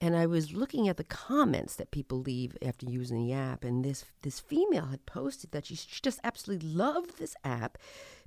And 0.00 0.14
I 0.14 0.26
was 0.26 0.52
looking 0.52 0.88
at 0.88 0.98
the 0.98 1.04
comments 1.04 1.76
that 1.76 1.90
people 1.90 2.18
leave 2.18 2.56
after 2.60 2.84
using 2.84 3.16
the 3.16 3.32
app, 3.32 3.64
and 3.64 3.84
this 3.84 4.04
this 4.22 4.40
female 4.40 4.86
had 4.86 5.06
posted 5.06 5.52
that 5.52 5.66
she, 5.66 5.74
she 5.74 6.00
just 6.02 6.20
absolutely 6.22 6.68
loved 6.68 7.18
this 7.18 7.34
app 7.44 7.78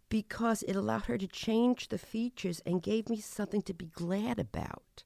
because 0.09 0.63
it 0.63 0.75
allowed 0.75 1.05
her 1.05 1.17
to 1.17 1.27
change 1.27 1.89
the 1.89 1.97
features 1.97 2.61
and 2.65 2.81
gave 2.81 3.09
me 3.09 3.19
something 3.19 3.61
to 3.61 3.73
be 3.73 3.85
glad 3.85 4.39
about. 4.39 5.03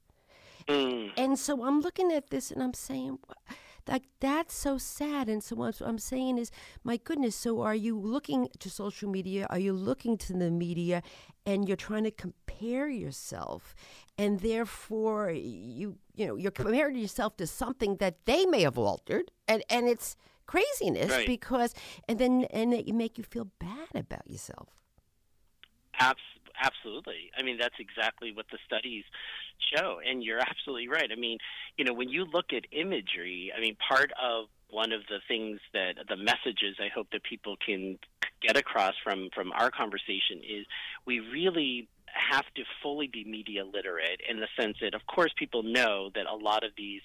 Mm. 0.68 1.12
And 1.18 1.38
so 1.38 1.66
I'm 1.66 1.82
looking 1.82 2.12
at 2.12 2.30
this 2.30 2.50
and 2.52 2.64
I'm 2.64 2.74
saying, 2.74 3.20
like 3.88 4.04
that's 4.20 4.56
so 4.56 4.78
sad. 4.78 5.30
And 5.30 5.44
so 5.44 5.56
what 5.56 5.82
I'm 5.82 6.00
saying 6.00 6.38
is, 6.38 6.52
my 6.84 6.98
goodness. 6.98 7.36
So 7.36 7.62
are 7.62 7.76
you 7.76 8.00
looking 8.00 8.48
to 8.60 8.70
social 8.70 9.10
media? 9.10 9.48
Are 9.50 9.60
you 9.60 9.74
looking 9.74 10.18
to 10.20 10.34
the 10.34 10.52
media, 10.52 11.04
and 11.46 11.68
you're 11.68 11.78
trying 11.78 12.04
to 12.04 12.12
compare 12.12 12.90
yourself, 12.90 13.76
and 14.18 14.40
therefore 14.40 15.32
you 15.32 15.98
you 16.16 16.28
know 16.28 16.36
you're 16.36 16.52
comparing 16.52 16.98
yourself 16.98 17.38
to 17.38 17.48
something 17.48 17.98
that 17.98 18.26
they 18.26 18.46
may 18.46 18.62
have 18.62 18.78
altered, 18.78 19.32
and 19.48 19.64
and 19.70 19.88
it's 19.88 20.16
craziness 20.46 21.10
right. 21.10 21.28
because 21.28 21.74
and 22.08 22.20
then 22.20 22.46
and 22.52 22.74
it 22.74 22.94
make 22.94 23.18
you 23.18 23.24
feel 23.24 23.50
bad 23.60 23.90
about 23.96 24.30
yourself. 24.30 24.70
Absolutely. 26.62 27.32
I 27.38 27.44
mean, 27.44 27.58
that's 27.60 27.76
exactly 27.80 28.32
what 28.32 28.46
the 28.52 28.58
studies 28.66 29.04
show. 29.74 30.00
And 30.06 30.24
you're 30.24 30.40
absolutely 30.40 30.88
right. 30.88 31.10
I 31.12 31.20
mean, 31.20 31.38
you 31.78 31.86
know, 31.86 31.94
when 31.94 32.10
you 32.10 32.26
look 32.26 32.54
at 32.54 32.66
imagery, 32.72 33.52
I 33.56 33.60
mean, 33.60 33.76
part 33.88 34.12
of 34.22 34.46
one 34.70 34.92
of 34.92 35.02
the 35.08 35.20
things 35.28 35.60
that 35.74 35.96
the 36.10 36.18
messages 36.18 36.78
I 36.80 36.90
hope 36.94 37.08
that 37.12 37.24
people 37.24 37.56
can 37.64 38.00
get 38.42 38.58
across 38.58 38.94
from 39.04 39.30
from 39.34 39.52
our 39.54 39.72
conversation 39.72 40.40
is 40.40 40.66
we 41.06 41.20
really 41.20 41.88
have 42.08 42.46
to 42.56 42.64
fully 42.82 43.08
be 43.08 43.24
media 43.24 43.64
literate 43.66 44.22
in 44.30 44.40
the 44.40 44.48
sense 44.60 44.78
that 44.82 44.94
of 44.94 45.02
course 45.08 45.32
people 45.38 45.64
know 45.64 46.10
that 46.16 46.26
a 46.26 46.36
lot 46.36 46.64
of 46.64 46.72
these 46.78 47.02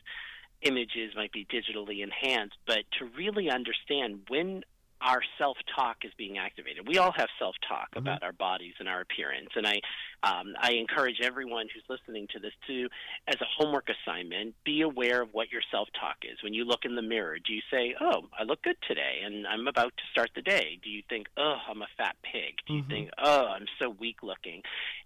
images 0.63 1.13
might 1.15 1.33
be 1.33 1.47
digitally 1.47 2.03
enhanced 2.03 2.57
but 2.67 2.81
to 2.99 3.05
really 3.17 3.49
understand 3.49 4.21
when 4.29 4.63
our 5.01 5.21
self 5.39 5.57
talk 5.75 5.99
is 6.05 6.13
being 6.17 6.39
activated. 6.39 6.87
We 6.87 6.99
all 6.99 7.13
have 7.13 7.29
self 7.39 7.55
talk 7.67 7.91
mm-hmm. 7.91 7.99
about 7.99 8.23
our 8.23 8.33
bodies 8.33 8.75
and 8.79 8.89
our 8.89 9.01
appearance, 9.01 9.51
and 9.55 9.67
I 9.67 9.81
um, 10.23 10.55
I 10.61 10.73
encourage 10.73 11.21
everyone 11.23 11.67
who's 11.73 11.85
listening 11.89 12.27
to 12.33 12.41
this 12.41 12.53
to, 12.67 12.89
as 13.29 13.37
a 13.41 13.47
homework 13.57 13.89
assignment, 13.89 14.55
be 14.65 14.83
aware 14.83 15.23
of 15.23 15.29
what 15.33 15.53
your 15.53 15.63
self 15.71 15.89
talk 15.99 16.17
is. 16.23 16.43
When 16.43 16.55
you 16.55 16.65
look 16.65 16.85
in 16.85 16.97
the 16.97 17.03
mirror, 17.03 17.39
do 17.39 17.53
you 17.53 17.63
say, 17.71 17.95
"Oh, 18.01 18.29
I 18.39 18.45
look 18.45 18.63
good 18.63 18.77
today," 18.87 19.21
and 19.25 19.47
I'm 19.47 19.69
about 19.69 19.97
to 19.97 20.03
start 20.11 20.31
the 20.35 20.43
day? 20.43 20.79
Do 20.83 20.91
you 20.91 21.03
think, 21.09 21.29
"Oh, 21.37 21.57
I'm 21.69 21.83
a 21.83 21.89
fat 21.97 22.17
pig"? 22.23 22.55
Do 22.67 22.75
you 22.75 22.83
mm-hmm. 22.83 22.91
think, 22.91 23.11
"Oh, 23.23 23.47
I'm 23.47 23.67
so 23.81 23.91
weak 23.91 24.23
looking"? 24.23 24.63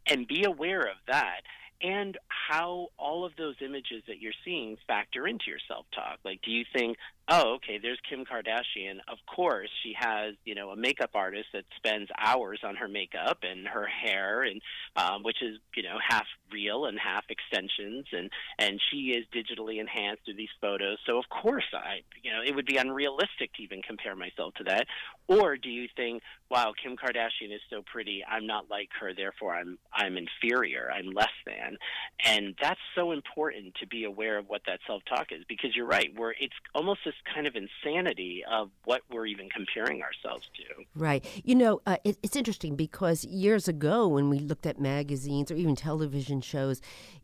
And 0.09 0.27
be 0.27 0.45
aware 0.45 0.81
of 0.81 0.97
that 1.09 1.43
and 1.83 2.17
how 2.29 2.89
all 2.97 3.25
of 3.25 3.33
those 3.37 3.57
images 3.61 4.03
that 4.07 4.21
you're 4.21 4.33
seeing 4.45 4.77
factor 4.87 5.27
into 5.27 5.45
your 5.49 5.59
self 5.67 5.85
talk. 5.95 6.19
Like, 6.25 6.41
do 6.43 6.51
you 6.51 6.65
think 6.73 6.97
oh, 7.29 7.55
okay, 7.55 7.79
there's 7.81 7.99
Kim 8.09 8.25
Kardashian. 8.25 8.99
Of 9.09 9.19
course, 9.27 9.69
she 9.83 9.95
has, 9.99 10.35
you 10.45 10.55
know, 10.55 10.71
a 10.71 10.77
makeup 10.77 11.11
artist 11.15 11.47
that 11.53 11.65
spends 11.77 12.09
hours 12.19 12.61
on 12.65 12.77
her 12.77 12.89
makeup 12.89 13.39
and 13.43 13.67
her 13.67 13.87
hair, 13.87 14.43
and 14.43 14.61
um, 14.97 15.23
which 15.23 15.43
is, 15.43 15.59
you 15.77 15.83
know, 15.83 15.97
half 16.07 16.27
real 16.53 16.87
and 16.87 16.99
half 16.99 17.25
extensions, 17.29 18.07
and 18.13 18.31
and 18.59 18.81
she 18.91 19.13
is 19.13 19.25
digitally 19.35 19.81
enhanced 19.81 20.25
through 20.25 20.35
these 20.35 20.49
photos. 20.61 20.99
So 21.07 21.19
of 21.19 21.25
course, 21.29 21.65
I, 21.73 22.03
you 22.23 22.33
know, 22.33 22.41
it 22.45 22.55
would 22.55 22.67
be 22.67 22.77
unrealistic 22.77 23.53
to 23.55 23.63
even 23.63 23.83
compare 23.83 24.17
myself 24.17 24.55
to 24.55 24.65
that. 24.65 24.87
Or 25.29 25.57
do 25.57 25.71
you 25.71 25.89
think, 25.97 26.23
wow, 26.51 26.75
Kim 26.83 26.97
Kardashian 26.97 27.55
is 27.55 27.61
so 27.71 27.83
pretty, 27.91 28.23
I'm 28.29 28.47
not 28.47 28.69
like 28.69 28.89
her, 29.01 29.15
therefore 29.15 29.55
I'm 29.55 29.79
I'm 29.95 30.17
inferior, 30.17 30.91
I'm 30.93 31.11
less 31.13 31.33
than, 31.47 31.79
and 32.25 32.55
that's 32.61 32.81
so 32.95 33.13
important 33.13 33.77
to 33.77 33.87
be 33.87 34.05
aware 34.05 34.39
of 34.39 34.49
what 34.49 34.63
that 34.67 34.81
self 34.87 35.03
talk 35.09 35.29
is 35.31 35.45
because 35.49 35.75
you're 35.77 35.87
right, 35.87 36.13
we're 36.17 36.33
it's 36.33 36.55
almost 36.75 37.01
this 37.13 37.35
kind 37.35 37.47
of 37.47 37.55
insanity 37.57 38.45
of 38.51 38.71
what 38.85 39.03
we're 39.11 39.27
even 39.27 39.49
comparing 39.49 40.03
ourselves 40.03 40.49
to. 40.57 40.85
Right. 40.95 41.25
You 41.45 41.55
know, 41.55 41.81
uh, 41.87 41.97
it, 42.05 42.19
it's 42.23 42.37
interesting 42.37 42.77
because 42.77 43.25
years 43.25 43.69
ago, 43.69 44.09
when 44.09 44.29
we 44.31 44.39
looked 44.39 44.67
at 44.67 44.81
magazines 44.81 45.51
or 45.51 45.57
even 45.57 45.77
television 45.77 46.41
shows, 46.41 46.81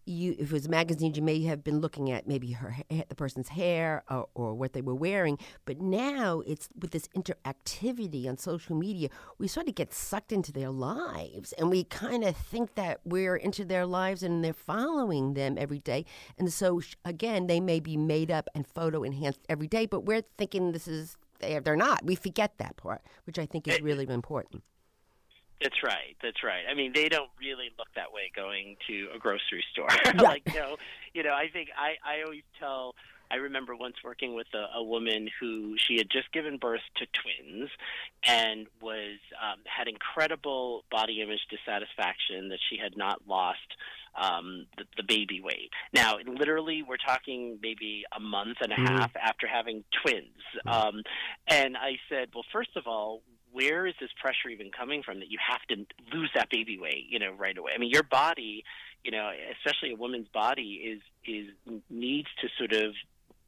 you 0.09 0.35
if 0.39 0.51
it 0.51 0.53
was 0.53 0.69
magazines, 0.69 1.17
you 1.17 1.23
may 1.23 1.43
have 1.43 1.63
been 1.63 1.81
looking 1.81 2.11
at 2.11 2.27
maybe 2.27 2.53
her 2.53 2.77
the 2.89 3.15
person's 3.15 3.49
hair 3.49 4.03
or, 4.11 4.29
or 4.35 4.55
what 4.55 4.73
they 4.73 4.81
were 4.81 4.95
wearing. 4.95 5.39
But 5.65 5.81
now 5.81 6.43
it's 6.47 6.69
with 6.81 6.93
this 6.93 7.09
interactivity 7.09 8.27
on 8.29 8.37
social 8.37 8.77
media, 8.77 9.09
we 9.39 9.49
sort 9.49 9.69
of 9.69 9.75
get 9.75 9.93
sucked 9.93 10.33
into 10.33 10.53
their 10.53 10.71
lives, 10.71 11.53
and 11.53 11.71
we 11.71 11.85
kind 11.85 12.25
of 12.25 12.37
think 12.37 12.75
that 12.75 13.01
we're 13.05 13.37
into 13.37 13.65
their 13.65 13.87
lives 13.87 14.23
and 14.23 14.45
they're 14.45 14.53
following 14.53 15.35
them 15.35 15.57
every 15.59 15.79
day. 15.79 16.05
And 16.39 16.53
so 16.53 16.81
again, 17.05 17.47
they 17.47 17.61
may 17.61 17.81
be 17.81 17.97
made 17.97 18.31
up 18.31 18.49
and 18.55 18.67
photo 18.67 19.03
enhanced 19.03 19.41
every 19.49 19.69
day, 19.69 19.87
but 19.87 20.05
we're 20.05 20.23
thinking 20.37 20.73
this 20.73 20.89
is 20.89 21.17
they're 21.41 21.77
not. 21.77 22.05
We 22.05 22.15
forget 22.15 22.59
that 22.59 22.77
part, 22.77 23.03
which 23.25 23.39
I 23.39 23.47
think 23.47 23.69
is 23.69 23.75
eh, 23.75 23.79
eh, 23.79 23.85
really 23.85 24.07
important. 24.09 24.63
That's 25.61 25.83
right. 25.83 26.17
That's 26.23 26.45
right. 26.45 26.63
I 26.71 26.75
mean, 26.75 26.93
they 26.95 27.09
don't 27.09 27.31
really 27.41 27.71
look 27.79 27.89
that 27.97 28.13
way 28.13 28.31
going 28.35 28.77
to 28.87 29.09
a 29.15 29.19
grocery 29.19 29.65
store. 29.73 29.89
like, 30.15 30.43
you 30.47 30.61
know, 30.61 30.77
you 31.15 31.23
know, 31.23 31.33
I 31.35 31.49
think 31.53 31.71
I 31.77 31.97
I 32.05 32.23
always 32.23 32.45
tell 32.61 32.95
I 33.31 33.37
remember 33.37 33.77
once 33.77 33.97
working 34.05 34.35
with 34.35 34.47
a, 34.55 34.79
a 34.79 34.83
woman 34.83 35.29
who 35.41 35.75
she 35.77 35.97
had 35.97 36.09
just 36.11 36.33
given 36.33 36.57
birth 36.57 36.81
to 36.97 37.07
twins 37.07 37.71
and 38.25 38.67
was 38.81 39.19
um, 39.43 39.59
had 39.65 39.89
incredible 39.89 40.85
body 40.91 41.21
image 41.21 41.41
dissatisfaction 41.51 42.49
that 42.49 42.59
she 42.71 42.79
had 42.79 42.97
not 42.97 43.21
lost 43.27 43.59
um, 44.21 44.67
the, 44.77 44.85
the 44.97 45.03
baby 45.03 45.41
weight. 45.41 45.71
Now, 45.93 46.17
literally, 46.27 46.83
we're 46.83 46.97
talking 46.97 47.59
maybe 47.63 48.05
a 48.17 48.21
month 48.21 48.59
and 48.61 48.73
a 48.73 48.77
mm-hmm. 48.77 48.97
half 48.97 49.13
after 49.17 49.47
having 49.47 49.85
twins. 50.03 50.27
Um, 50.67 51.03
and 51.47 51.77
I 51.77 51.99
said, 52.09 52.29
well, 52.35 52.45
first 52.53 52.77
of 52.77 52.87
all, 52.87 53.23
where 53.53 53.87
is 53.87 53.95
this 54.01 54.11
pressure 54.21 54.49
even 54.51 54.71
coming 54.71 55.03
from 55.03 55.21
that 55.21 55.31
you 55.31 55.39
have 55.47 55.61
to 55.69 55.87
lose 56.13 56.31
that 56.35 56.51
baby 56.51 56.79
weight, 56.79 57.07
you 57.09 57.19
know, 57.19 57.33
right 57.33 57.57
away? 57.57 57.73
I 57.75 57.79
mean, 57.79 57.91
your 57.91 58.03
body, 58.03 58.65
you 59.05 59.11
know, 59.11 59.31
especially 59.57 59.93
a 59.93 59.97
woman's 59.97 60.29
body 60.29 60.97
is 60.97 61.01
is 61.27 61.81
needs 61.91 62.29
to 62.41 62.49
sort 62.59 62.73
of 62.73 62.95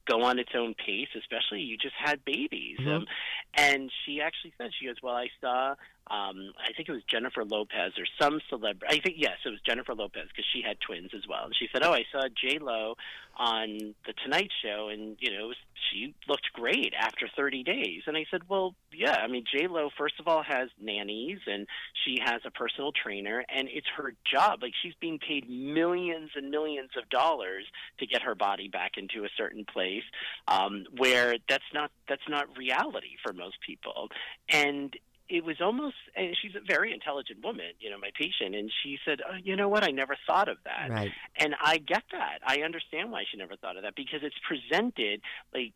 go 0.08 0.22
on 0.22 0.38
its 0.38 0.50
own 0.56 0.74
pace, 0.74 1.08
especially 1.16 1.60
you 1.60 1.76
just 1.76 1.94
had 2.02 2.24
babies. 2.24 2.78
Mm-hmm. 2.80 2.90
Um, 2.90 3.06
and 3.54 3.90
she 4.04 4.20
actually 4.20 4.52
said, 4.58 4.70
she 4.78 4.86
goes, 4.86 4.96
well, 5.02 5.14
I 5.14 5.28
saw 5.40 5.74
um, 6.10 6.52
I 6.58 6.72
think 6.76 6.88
it 6.88 6.92
was 6.92 7.04
Jennifer 7.08 7.44
Lopez 7.44 7.92
or 7.96 8.04
some 8.20 8.40
celebrity. 8.48 8.86
I 8.88 9.00
think 9.00 9.16
yes, 9.18 9.38
it 9.44 9.50
was 9.50 9.60
Jennifer 9.60 9.94
Lopez 9.94 10.26
because 10.28 10.44
she 10.52 10.60
had 10.60 10.80
twins 10.80 11.10
as 11.14 11.22
well. 11.28 11.44
And 11.44 11.54
she 11.54 11.68
said, 11.72 11.84
"Oh, 11.84 11.92
I 11.92 12.04
saw 12.10 12.26
J 12.28 12.58
Lo 12.58 12.96
on 13.36 13.94
the 14.06 14.12
Tonight 14.24 14.50
Show, 14.62 14.88
and 14.88 15.16
you 15.20 15.30
know 15.30 15.52
she 15.90 16.14
looked 16.28 16.52
great 16.52 16.94
after 16.98 17.28
30 17.36 17.62
days." 17.62 18.02
And 18.08 18.16
I 18.16 18.26
said, 18.28 18.48
"Well, 18.48 18.74
yeah. 18.92 19.18
I 19.22 19.28
mean, 19.28 19.44
J 19.52 19.68
Lo 19.68 19.88
first 19.96 20.18
of 20.18 20.26
all 20.26 20.42
has 20.42 20.68
nannies, 20.80 21.38
and 21.46 21.68
she 22.04 22.18
has 22.24 22.40
a 22.44 22.50
personal 22.50 22.90
trainer, 22.90 23.44
and 23.48 23.68
it's 23.70 23.86
her 23.96 24.12
job. 24.28 24.62
Like 24.62 24.72
she's 24.82 24.94
being 25.00 25.20
paid 25.20 25.48
millions 25.48 26.30
and 26.34 26.50
millions 26.50 26.90
of 26.98 27.08
dollars 27.08 27.66
to 28.00 28.06
get 28.06 28.22
her 28.22 28.34
body 28.34 28.66
back 28.66 28.92
into 28.96 29.24
a 29.24 29.28
certain 29.36 29.64
place, 29.64 30.04
um, 30.48 30.86
where 30.96 31.36
that's 31.48 31.62
not 31.72 31.92
that's 32.08 32.28
not 32.28 32.56
reality 32.56 33.16
for 33.22 33.32
most 33.32 33.58
people. 33.64 34.08
And 34.48 34.92
it 35.30 35.44
was 35.44 35.56
almost 35.60 35.96
and 36.16 36.36
she's 36.40 36.54
a 36.54 36.60
very 36.66 36.92
intelligent 36.92 37.42
woman 37.42 37.72
you 37.78 37.90
know 37.90 37.98
my 37.98 38.10
patient 38.18 38.54
and 38.54 38.70
she 38.82 38.98
said 39.04 39.20
oh, 39.26 39.36
you 39.42 39.56
know 39.56 39.68
what? 39.68 39.84
I 39.84 39.90
never 39.90 40.16
thought 40.26 40.48
of 40.48 40.58
that. 40.64 40.90
Right. 40.90 41.10
and 41.36 41.54
i 41.62 41.78
get 41.78 42.02
that. 42.12 42.38
I 42.46 42.62
understand 42.62 43.12
why 43.12 43.24
she 43.30 43.38
never 43.38 43.56
thought 43.56 43.76
of 43.76 43.82
that 43.82 43.94
because 43.96 44.20
it's 44.22 44.36
presented 44.46 45.20
like 45.54 45.72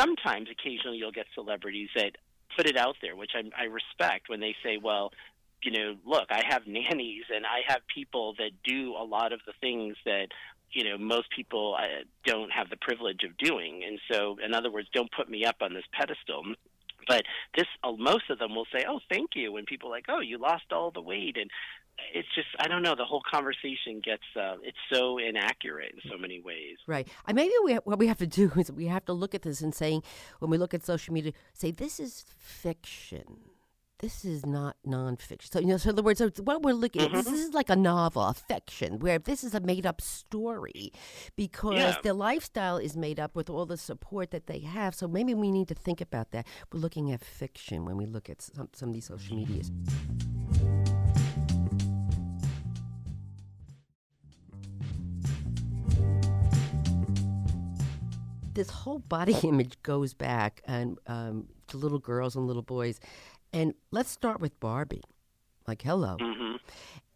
sometimes 0.00 0.48
occasionally 0.50 0.98
you'll 0.98 1.12
get 1.12 1.26
celebrities 1.34 1.88
that 1.96 2.12
put 2.56 2.66
it 2.66 2.76
out 2.76 2.96
there 3.00 3.16
which 3.16 3.32
I, 3.34 3.42
I 3.58 3.64
respect 3.64 4.28
when 4.28 4.40
they 4.40 4.54
say 4.62 4.76
well 4.76 5.12
you 5.62 5.72
know 5.72 5.96
look 6.04 6.26
i 6.30 6.42
have 6.46 6.62
nannies 6.66 7.24
and 7.34 7.46
i 7.46 7.60
have 7.66 7.80
people 7.94 8.34
that 8.38 8.50
do 8.64 8.94
a 8.94 9.04
lot 9.04 9.32
of 9.32 9.40
the 9.46 9.54
things 9.60 9.96
that 10.04 10.28
you 10.72 10.84
know 10.84 10.98
most 10.98 11.28
people 11.34 11.76
uh, 11.78 12.04
don't 12.24 12.50
have 12.50 12.70
the 12.70 12.76
privilege 12.76 13.24
of 13.24 13.36
doing. 13.36 13.82
And 13.86 13.98
so 14.10 14.38
in 14.44 14.54
other 14.54 14.70
words 14.70 14.88
don't 14.92 15.10
put 15.12 15.28
me 15.28 15.44
up 15.44 15.56
on 15.60 15.74
this 15.74 15.84
pedestal 15.92 16.42
but 17.06 17.22
this, 17.56 17.66
uh, 17.84 17.92
most 17.92 18.30
of 18.30 18.38
them 18.38 18.54
will 18.54 18.66
say, 18.72 18.84
"Oh, 18.88 19.00
thank 19.10 19.30
you," 19.34 19.52
when 19.52 19.64
people 19.64 19.90
like, 19.90 20.06
"Oh, 20.08 20.20
you 20.20 20.38
lost 20.38 20.72
all 20.72 20.90
the 20.90 21.00
weight," 21.00 21.36
and 21.36 21.50
it's 22.14 22.28
just 22.34 22.48
I 22.58 22.68
don't 22.68 22.82
know. 22.82 22.94
The 22.96 23.04
whole 23.04 23.22
conversation 23.30 24.00
gets 24.02 24.22
uh, 24.36 24.56
it's 24.62 24.78
so 24.92 25.18
inaccurate 25.18 25.92
in 25.92 26.10
so 26.10 26.18
many 26.18 26.40
ways. 26.40 26.76
Right. 26.86 27.08
I 27.26 27.32
maybe 27.32 27.52
we 27.64 27.74
what 27.74 27.98
we 27.98 28.06
have 28.06 28.18
to 28.18 28.26
do 28.26 28.50
is 28.56 28.70
we 28.72 28.86
have 28.86 29.04
to 29.06 29.12
look 29.12 29.34
at 29.34 29.42
this 29.42 29.60
and 29.60 29.74
saying 29.74 30.02
when 30.38 30.50
we 30.50 30.58
look 30.58 30.74
at 30.74 30.84
social 30.84 31.14
media, 31.14 31.32
say 31.52 31.70
this 31.70 32.00
is 32.00 32.24
fiction 32.38 33.51
this 34.02 34.24
is 34.24 34.44
not 34.44 34.76
nonfiction. 34.84 35.52
So, 35.52 35.60
you 35.60 35.68
know, 35.68 35.76
so 35.76 35.88
in 35.88 35.94
other 35.94 36.02
words, 36.02 36.18
so 36.18 36.28
what 36.42 36.62
we're 36.62 36.74
looking 36.74 37.02
mm-hmm. 37.02 37.18
at, 37.18 37.24
this 37.24 37.40
is 37.40 37.54
like 37.54 37.70
a 37.70 37.76
novel, 37.76 38.22
a 38.22 38.34
fiction, 38.34 38.98
where 38.98 39.20
this 39.20 39.44
is 39.44 39.54
a 39.54 39.60
made 39.60 39.86
up 39.86 40.00
story 40.00 40.92
because 41.36 41.76
yeah. 41.76 41.96
their 42.02 42.12
lifestyle 42.12 42.78
is 42.78 42.96
made 42.96 43.20
up 43.20 43.36
with 43.36 43.48
all 43.48 43.64
the 43.64 43.76
support 43.76 44.32
that 44.32 44.48
they 44.48 44.58
have. 44.58 44.96
So 44.96 45.06
maybe 45.06 45.34
we 45.34 45.52
need 45.52 45.68
to 45.68 45.74
think 45.74 46.00
about 46.00 46.32
that. 46.32 46.48
We're 46.72 46.80
looking 46.80 47.12
at 47.12 47.24
fiction 47.24 47.84
when 47.84 47.96
we 47.96 48.06
look 48.06 48.28
at 48.28 48.42
some, 48.42 48.68
some 48.72 48.88
of 48.88 48.94
these 48.94 49.06
social 49.06 49.36
medias. 49.36 49.70
This 58.52 58.68
whole 58.68 58.98
body 58.98 59.36
image 59.44 59.80
goes 59.84 60.12
back 60.12 60.60
and 60.66 60.98
um, 61.06 61.46
to 61.68 61.76
little 61.76 62.00
girls 62.00 62.34
and 62.34 62.48
little 62.48 62.62
boys 62.62 62.98
and 63.52 63.74
let's 63.90 64.10
start 64.10 64.40
with 64.40 64.58
Barbie. 64.60 65.02
Like, 65.66 65.82
hello. 65.82 66.16
Mm-hmm. 66.20 66.56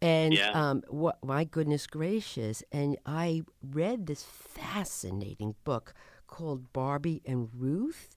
And 0.01 0.33
yeah. 0.33 0.51
um, 0.51 0.83
what, 0.87 1.23
my 1.23 1.43
goodness 1.43 1.87
gracious. 1.87 2.63
And 2.71 2.97
I 3.05 3.43
read 3.61 4.05
this 4.05 4.23
fascinating 4.23 5.55
book 5.63 5.93
called 6.27 6.71
Barbie 6.71 7.21
and 7.25 7.49
Ruth. 7.53 8.15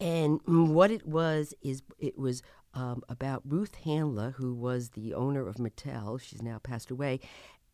And 0.00 0.40
what 0.46 0.90
it 0.90 1.06
was 1.06 1.54
is 1.62 1.82
it 1.98 2.18
was 2.18 2.42
um, 2.74 3.02
about 3.08 3.42
Ruth 3.44 3.74
Handler, 3.84 4.34
who 4.36 4.54
was 4.54 4.90
the 4.90 5.14
owner 5.14 5.46
of 5.46 5.56
Mattel. 5.56 6.20
She's 6.20 6.42
now 6.42 6.58
passed 6.58 6.90
away 6.90 7.20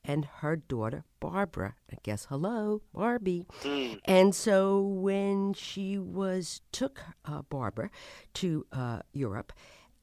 and 0.04 0.26
her 0.40 0.57
daughter 0.57 1.04
Barbara. 1.20 1.74
I 1.90 1.96
guess 2.02 2.26
hello, 2.26 2.83
Barbie. 2.92 3.46
Mm. 3.62 4.00
And 4.04 4.35
so 4.35 4.80
when 4.80 5.54
she 5.54 5.98
was 5.98 6.61
took 6.72 7.00
uh, 7.24 7.42
Barbara 7.42 7.90
to 8.35 8.66
uh, 8.72 9.00
Europe, 9.12 9.52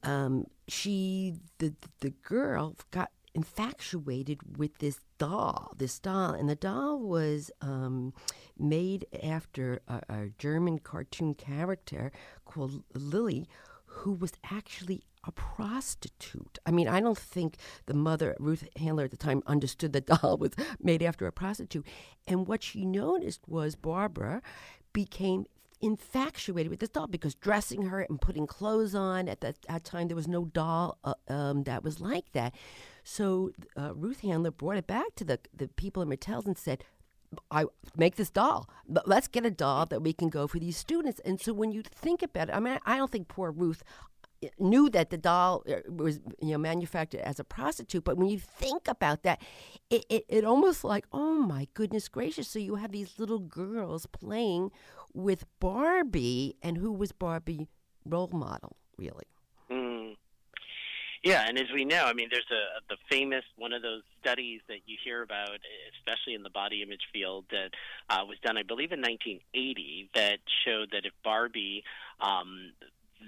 um, 0.02 0.46
she 0.68 1.34
the 1.58 1.74
the 2.00 2.10
girl 2.10 2.76
got 2.90 3.10
infatuated 3.34 4.58
with 4.58 4.78
this 4.78 5.00
doll, 5.18 5.72
this 5.76 5.98
doll, 5.98 6.32
and 6.32 6.48
the 6.48 6.54
doll 6.54 6.98
was 6.98 7.50
um, 7.60 8.12
made 8.58 9.06
after 9.22 9.80
a, 9.88 10.02
a 10.08 10.28
German 10.38 10.78
cartoon 10.78 11.34
character 11.34 12.12
called 12.44 12.82
Lilli, 12.94 13.46
who 13.86 14.12
was 14.12 14.32
actually 14.50 15.02
a 15.24 15.32
prostitute. 15.32 16.58
I 16.66 16.72
mean, 16.72 16.88
I 16.88 17.00
don't 17.00 17.16
think 17.16 17.56
the 17.86 17.94
mother, 17.94 18.36
Ruth 18.38 18.68
Handler 18.76 19.04
at 19.04 19.12
the 19.12 19.16
time, 19.16 19.42
understood 19.46 19.92
the 19.92 20.00
doll 20.12 20.36
was 20.36 20.52
made 20.80 21.02
after 21.02 21.26
a 21.26 21.32
prostitute. 21.32 21.86
And 22.26 22.46
what 22.46 22.62
she 22.62 22.84
noticed 22.84 23.40
was 23.46 23.76
Barbara 23.76 24.42
became 24.92 25.46
infatuated 25.82 26.70
with 26.70 26.80
this 26.80 26.88
doll 26.88 27.08
because 27.08 27.34
dressing 27.34 27.86
her 27.86 28.00
and 28.00 28.20
putting 28.20 28.46
clothes 28.46 28.94
on 28.94 29.28
at 29.28 29.40
that, 29.40 29.56
that 29.68 29.84
time 29.84 30.08
there 30.08 30.16
was 30.16 30.28
no 30.28 30.44
doll 30.46 30.98
uh, 31.04 31.14
um, 31.28 31.64
that 31.64 31.82
was 31.82 32.00
like 32.00 32.32
that. 32.32 32.54
So 33.04 33.50
uh, 33.76 33.92
Ruth 33.94 34.20
Handler 34.20 34.52
brought 34.52 34.76
it 34.76 34.86
back 34.86 35.14
to 35.16 35.24
the 35.24 35.40
the 35.54 35.68
people 35.68 36.02
in 36.02 36.08
Mattel's 36.08 36.46
and 36.46 36.56
said, 36.56 36.84
I 37.50 37.64
make 37.96 38.16
this 38.16 38.30
doll. 38.30 38.68
Let's 39.06 39.26
get 39.26 39.46
a 39.46 39.50
doll 39.50 39.86
that 39.86 40.02
we 40.02 40.12
can 40.12 40.28
go 40.28 40.46
for 40.46 40.58
these 40.58 40.76
students. 40.76 41.20
And 41.24 41.40
so 41.40 41.52
when 41.52 41.72
you 41.72 41.82
think 41.82 42.22
about 42.22 42.50
it, 42.50 42.54
I 42.54 42.60
mean, 42.60 42.78
I 42.84 42.96
don't 42.96 43.10
think 43.10 43.28
poor 43.28 43.50
Ruth 43.50 43.82
knew 44.58 44.90
that 44.90 45.10
the 45.10 45.16
doll 45.16 45.62
uh, 45.68 45.74
was 45.88 46.20
you 46.40 46.50
know 46.50 46.58
manufactured 46.58 47.20
as 47.20 47.38
a 47.38 47.44
prostitute 47.44 48.04
but 48.04 48.16
when 48.16 48.28
you 48.28 48.38
think 48.38 48.88
about 48.88 49.22
that 49.22 49.40
it, 49.90 50.04
it, 50.08 50.24
it 50.28 50.44
almost 50.44 50.84
like 50.84 51.06
oh 51.12 51.34
my 51.34 51.68
goodness 51.74 52.08
gracious 52.08 52.48
so 52.48 52.58
you 52.58 52.76
have 52.76 52.92
these 52.92 53.18
little 53.18 53.38
girls 53.38 54.06
playing 54.06 54.70
with 55.14 55.44
Barbie 55.60 56.56
and 56.62 56.76
who 56.78 56.92
was 56.92 57.12
Barbie 57.12 57.68
role 58.04 58.30
model, 58.32 58.76
really? 58.96 59.26
Mm. 59.70 60.16
Yeah, 61.22 61.44
and 61.46 61.56
as 61.56 61.66
we 61.72 61.84
know, 61.84 62.04
I 62.04 62.14
mean, 62.14 62.28
there's 62.32 62.50
a 62.50 62.80
the 62.88 62.96
famous 63.08 63.44
one 63.56 63.72
of 63.72 63.80
those 63.80 64.02
studies 64.20 64.60
that 64.68 64.80
you 64.86 64.96
hear 65.04 65.22
about, 65.22 65.58
especially 65.96 66.34
in 66.34 66.42
the 66.42 66.50
body 66.50 66.82
image 66.82 67.02
field, 67.12 67.44
that 67.50 67.70
uh, 68.10 68.24
was 68.26 68.38
done, 68.42 68.56
I 68.56 68.64
believe, 68.64 68.90
in 68.90 69.00
1980, 69.00 70.10
that 70.16 70.38
showed 70.64 70.90
that 70.90 71.06
if 71.06 71.12
Barbie, 71.22 71.84
um, 72.20 72.72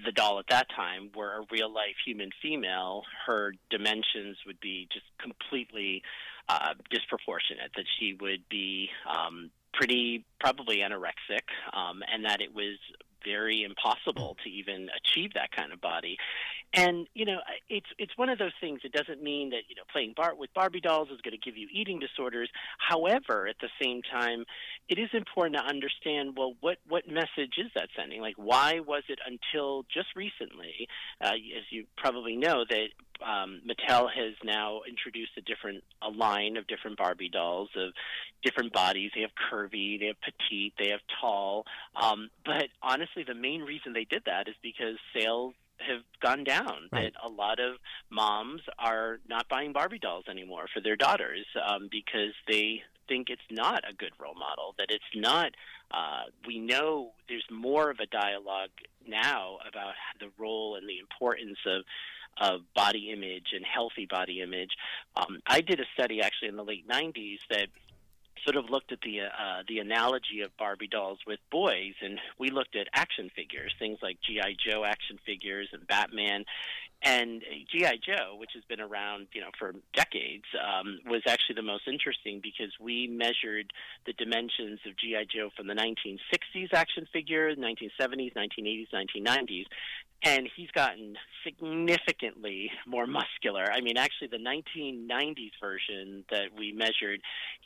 the 0.03 0.11
doll 0.11 0.39
at 0.39 0.47
that 0.49 0.67
time, 0.75 1.09
were 1.15 1.37
a 1.37 1.45
real 1.49 1.73
life 1.73 1.95
human 2.05 2.31
female, 2.41 3.03
her 3.27 3.53
dimensions 3.69 4.37
would 4.45 4.59
be 4.59 4.89
just 4.91 5.05
completely 5.17 6.03
uh, 6.49 6.73
disproportionate. 6.89 7.71
That 7.77 7.85
she 7.97 8.17
would 8.19 8.43
be 8.49 8.89
um, 9.09 9.51
pretty 9.77 10.25
probably 10.39 10.77
anorexic, 10.77 11.45
um, 11.73 12.01
and 12.11 12.25
that 12.25 12.41
it 12.41 12.53
was 12.53 12.77
very 13.25 13.63
impossible 13.63 14.37
to 14.43 14.49
even 14.49 14.87
achieve 14.95 15.33
that 15.33 15.51
kind 15.51 15.73
of 15.73 15.81
body. 15.81 16.17
And 16.73 17.07
you 17.13 17.25
know, 17.25 17.39
it's 17.69 17.87
it's 17.97 18.17
one 18.17 18.29
of 18.29 18.37
those 18.37 18.51
things. 18.59 18.81
It 18.83 18.91
doesn't 18.91 19.23
mean 19.23 19.51
that 19.51 19.63
you 19.69 19.75
know 19.75 19.83
playing 19.91 20.13
bar 20.15 20.35
with 20.35 20.53
Barbie 20.53 20.81
dolls 20.81 21.07
is 21.09 21.21
going 21.21 21.31
to 21.31 21.37
give 21.37 21.57
you 21.57 21.67
eating 21.71 21.99
disorders. 21.99 22.49
However, 22.77 23.47
at 23.47 23.55
the 23.61 23.69
same 23.81 24.01
time, 24.01 24.45
it 24.89 24.99
is 24.99 25.09
important 25.13 25.55
to 25.55 25.63
understand 25.63 26.35
well 26.37 26.53
what 26.59 26.77
what 26.87 27.07
message 27.07 27.55
is 27.57 27.71
that 27.75 27.87
sending? 27.97 28.21
Like, 28.21 28.35
why 28.35 28.81
was 28.85 29.03
it 29.07 29.19
until 29.25 29.83
just 29.83 30.07
recently, 30.15 30.87
uh, 31.21 31.31
as 31.33 31.63
you 31.69 31.85
probably 31.97 32.35
know, 32.35 32.65
that 32.69 32.87
um, 33.21 33.61
Mattel 33.67 34.09
has 34.11 34.33
now 34.43 34.81
introduced 34.87 35.31
a 35.37 35.41
different 35.41 35.83
a 36.01 36.09
line 36.09 36.57
of 36.57 36.67
different 36.67 36.97
Barbie 36.97 37.29
dolls 37.29 37.69
of 37.75 37.93
different 38.43 38.73
bodies. 38.73 39.11
They 39.15 39.21
have 39.21 39.31
curvy, 39.51 39.99
they 39.99 40.07
have 40.07 40.17
petite, 40.21 40.73
they 40.77 40.89
have 40.89 41.01
tall. 41.21 41.65
Um, 41.95 42.29
but 42.45 42.65
honestly, 42.81 43.23
the 43.23 43.33
main 43.33 43.61
reason 43.61 43.93
they 43.93 44.05
did 44.05 44.23
that 44.25 44.47
is 44.47 44.55
because 44.61 44.97
sales 45.17 45.53
have 45.79 46.01
gone 46.21 46.43
down. 46.43 46.89
Right. 46.91 47.13
That 47.13 47.13
a 47.23 47.29
lot 47.29 47.59
of 47.59 47.77
moms 48.09 48.61
are 48.79 49.19
not 49.27 49.49
buying 49.49 49.73
Barbie 49.73 49.99
dolls 49.99 50.25
anymore 50.29 50.65
for 50.73 50.81
their 50.81 50.95
daughters 50.95 51.45
um, 51.67 51.89
because 51.91 52.33
they 52.47 52.81
think 53.07 53.29
it's 53.29 53.41
not 53.51 53.83
a 53.89 53.93
good 53.93 54.11
role 54.19 54.35
model. 54.35 54.75
That 54.77 54.87
it's 54.89 55.03
not. 55.15 55.51
Uh, 55.91 56.23
we 56.47 56.59
know 56.59 57.11
there's 57.29 57.45
more 57.51 57.91
of 57.91 57.99
a 57.99 58.07
dialogue 58.07 58.71
now 59.07 59.57
about 59.67 59.93
the 60.19 60.31
role 60.37 60.75
and 60.75 60.89
the 60.89 60.99
importance 60.99 61.59
of 61.67 61.83
of 62.37 62.61
body 62.75 63.11
image 63.11 63.47
and 63.53 63.65
healthy 63.65 64.05
body 64.05 64.41
image. 64.41 64.71
Um, 65.15 65.39
I 65.47 65.61
did 65.61 65.79
a 65.79 65.85
study 65.93 66.21
actually 66.21 66.49
in 66.49 66.55
the 66.55 66.63
late 66.63 66.87
90s 66.87 67.39
that 67.49 67.67
sort 68.45 68.55
of 68.55 68.69
looked 68.69 68.91
at 68.91 68.99
the 69.01 69.21
uh, 69.21 69.63
the 69.67 69.79
analogy 69.79 70.41
of 70.43 70.55
Barbie 70.57 70.87
dolls 70.87 71.19
with 71.25 71.39
boys, 71.51 71.93
and 72.01 72.19
we 72.39 72.49
looked 72.49 72.75
at 72.75 72.87
action 72.93 73.29
figures, 73.35 73.73
things 73.79 73.99
like 74.01 74.17
GI 74.21 74.57
Joe 74.63 74.83
action 74.85 75.17
figures 75.25 75.69
and 75.73 75.85
Batman, 75.87 76.45
and 77.01 77.41
GI 77.71 78.01
Joe, 78.05 78.35
which 78.37 78.51
has 78.53 78.63
been 78.65 78.81
around 78.81 79.27
you 79.33 79.41
know 79.41 79.49
for 79.57 79.73
decades, 79.93 80.45
um, 80.55 80.99
was 81.05 81.21
actually 81.27 81.55
the 81.55 81.63
most 81.63 81.87
interesting 81.87 82.39
because 82.41 82.71
we 82.79 83.07
measured 83.07 83.71
the 84.05 84.13
dimensions 84.13 84.79
of 84.85 84.95
GI 84.97 85.27
Joe 85.33 85.49
from 85.55 85.67
the 85.67 85.75
1960s 85.75 86.73
action 86.73 87.07
figure, 87.11 87.55
1970s, 87.55 88.33
1980s, 88.33 88.87
1990s, 88.93 89.65
and 90.25 90.49
he's 90.55 90.71
gotten 90.71 91.15
significantly 91.43 92.71
more 92.87 93.05
muscular. 93.05 93.65
I 93.71 93.79
mean, 93.81 93.95
actually, 93.95 94.29
the 94.29 94.37
1990s 94.37 95.51
version 95.61 96.25
that 96.31 96.47
we 96.57 96.71
measured, 96.71 97.21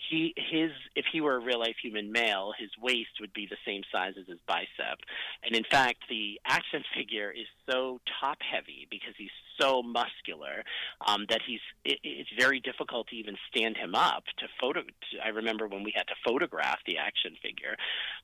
he 0.10 0.34
his 0.36 0.72
if 0.96 1.06
he 1.12 1.22
were 1.22 1.38
a 1.38 1.40
real 1.40 1.60
life 1.60 1.78
human 1.82 2.12
male, 2.12 2.52
his 2.60 2.70
waist 2.82 3.22
would 3.22 3.34
be 3.34 3.48
the 3.50 3.58
same 3.66 3.84
size 3.92 4.14
as 4.20 4.28
his 4.28 4.40
bicep, 4.46 5.00
and 5.44 5.56
in 5.56 5.64
fact, 5.64 6.00
the 6.10 6.40
action 6.46 6.84
figure 6.96 7.32
is 7.32 7.48
so 7.70 8.00
top 8.20 8.40
heavy 8.42 8.88
because 8.92 9.14
he's 9.18 9.32
so 9.60 9.82
muscular 9.82 10.64
um, 11.08 11.26
that 11.30 11.42
he's 11.46 11.60
it, 11.86 12.00
it's 12.04 12.30
very 12.38 12.60
difficult 12.60 13.08
to 13.08 13.16
even 13.16 13.36
stand 13.50 13.78
him 13.78 13.96
up 13.96 14.24
to 14.38 14.48
photo. 14.60 14.82
To, 14.82 15.20
I 15.24 15.30
remember 15.30 15.68
when 15.68 15.84
we 15.84 15.94
had 15.96 16.08
to 16.08 16.16
photograph 16.26 16.80
the 16.86 16.98
action 16.98 17.36
figure, 17.42 17.78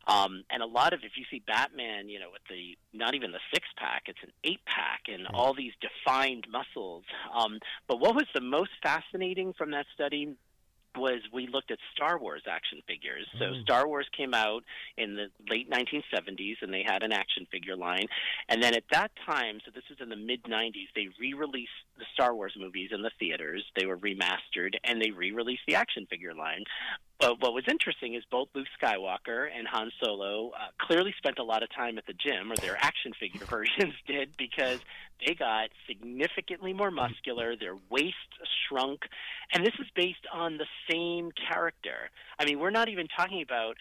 um, 0.07 0.43
and 0.49 0.61
a 0.61 0.67
lot 0.67 0.93
of 0.93 0.99
if 1.03 1.13
you 1.15 1.23
see 1.31 1.41
Batman, 1.47 2.09
you 2.09 2.19
know, 2.19 2.31
with 2.31 2.43
the 2.49 2.77
not 2.93 3.15
even 3.15 3.31
the 3.31 3.39
six 3.53 3.65
pack, 3.77 4.03
it's 4.07 4.19
an 4.25 4.33
eight 4.43 4.61
pack 4.65 5.01
and 5.07 5.27
all 5.27 5.53
these 5.53 5.73
defined 5.81 6.47
muscles. 6.51 7.03
Um, 7.33 7.59
but 7.87 7.99
what 7.99 8.15
was 8.15 8.25
the 8.33 8.41
most 8.41 8.71
fascinating 8.81 9.53
from 9.53 9.71
that 9.71 9.85
study 9.93 10.35
was 10.97 11.21
we 11.33 11.47
looked 11.47 11.71
at 11.71 11.79
Star 11.93 12.17
Wars 12.17 12.43
action 12.49 12.81
figures. 12.87 13.27
So 13.37 13.45
mm. 13.45 13.61
Star 13.63 13.87
Wars 13.87 14.07
came 14.15 14.33
out 14.33 14.63
in 14.97 15.15
the 15.15 15.27
late 15.49 15.69
1970s, 15.69 16.55
and 16.61 16.73
they 16.73 16.83
had 16.85 17.03
an 17.03 17.11
action 17.11 17.47
figure 17.51 17.75
line. 17.75 18.05
And 18.49 18.61
then 18.61 18.73
at 18.75 18.83
that 18.91 19.11
time, 19.25 19.59
so 19.65 19.71
this 19.73 19.83
is 19.91 19.97
in 19.99 20.09
the 20.09 20.15
mid 20.15 20.43
90s, 20.43 20.87
they 20.95 21.07
re-released 21.19 21.69
the 21.97 22.05
Star 22.13 22.33
Wars 22.33 22.53
movies 22.57 22.91
in 22.93 23.01
the 23.01 23.11
theaters. 23.19 23.63
They 23.77 23.85
were 23.85 23.97
remastered, 23.97 24.75
and 24.83 25.01
they 25.01 25.11
re-released 25.11 25.63
the 25.67 25.75
action 25.75 26.05
figure 26.09 26.33
line. 26.33 26.63
But 27.19 27.41
what 27.41 27.53
was 27.53 27.63
interesting 27.69 28.15
is 28.15 28.23
both 28.29 28.49
Luke 28.53 28.67
Skywalker 28.81 29.47
and 29.55 29.67
Han 29.67 29.91
Solo 30.03 30.49
uh, 30.49 30.67
clearly 30.79 31.13
spent 31.17 31.39
a 31.39 31.43
lot 31.43 31.63
of 31.63 31.73
time 31.73 31.97
at 31.97 32.05
the 32.05 32.13
gym, 32.13 32.51
or 32.51 32.55
their 32.57 32.77
action 32.79 33.13
figure 33.19 33.45
versions 33.49 33.93
did, 34.05 34.35
because 34.37 34.79
they 35.25 35.33
got 35.33 35.69
significantly 35.87 36.73
more 36.73 36.91
muscular, 36.91 37.55
their 37.55 37.77
waist 37.89 38.15
shrunk, 38.67 39.01
and 39.53 39.65
this 39.65 39.73
is 39.79 39.87
based 39.95 40.27
on 40.33 40.57
the 40.57 40.65
same 40.89 41.31
character. 41.49 42.09
I 42.37 42.45
mean, 42.45 42.59
we're 42.59 42.71
not 42.71 42.89
even 42.89 43.07
talking 43.07 43.41
about 43.41 43.77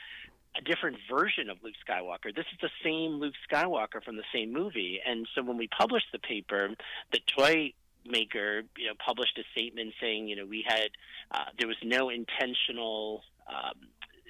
a 0.57 0.63
different 0.63 0.97
version 1.11 1.51
of 1.51 1.59
Luke 1.63 1.75
Skywalker. 1.89 2.35
This 2.35 2.47
is 2.53 2.59
the 2.63 2.71
same 2.85 3.19
Luke 3.19 3.35
Skywalker 3.51 4.03
from 4.05 4.17
the 4.17 4.23
same 4.33 4.53
movie. 4.53 5.01
And 5.05 5.27
so 5.35 5.43
when 5.43 5.57
we 5.57 5.69
published 5.69 6.07
the 6.13 6.21
paper, 6.21 6.69
the 7.13 7.19
toy 7.37 7.73
maker, 8.07 8.63
you 8.77 8.87
know, 8.87 8.95
published 9.05 9.39
a 9.39 9.45
statement 9.53 9.95
saying, 10.01 10.29
you 10.29 10.37
know, 10.37 10.47
we 10.47 10.65
had 10.67 10.89
uh, 11.31 11.51
there 11.59 11.69
was 11.69 11.77
no 11.83 12.11
intentional 12.11 13.23
um, 13.49 13.89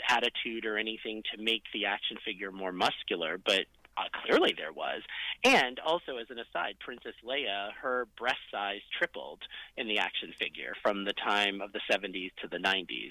attitude 0.09 0.65
or 0.65 0.77
anything 0.79 1.23
to 1.35 1.43
make 1.43 1.63
the 1.73 1.87
action 1.87 2.17
figure 2.25 2.51
more 2.51 2.73
muscular, 2.73 3.39
but 3.39 3.65
uh, 3.97 4.03
clearly 4.25 4.55
there 4.57 4.73
was. 4.73 5.03
And 5.45 5.79
also, 5.79 6.17
as 6.17 6.27
an 6.31 6.39
aside, 6.39 6.77
Princess 6.81 7.15
Leia, 7.25 7.71
her 7.81 8.09
breast 8.19 8.41
size 8.51 8.81
tripled 8.99 9.41
in 9.77 9.87
the 9.87 9.99
action 9.99 10.33
figure 10.39 10.75
from 10.83 11.05
the 11.05 11.13
time 11.13 11.61
of 11.61 11.73
the 11.73 11.81
70s 11.91 12.31
to 12.43 12.49
the 12.49 12.59
90s. 12.59 13.11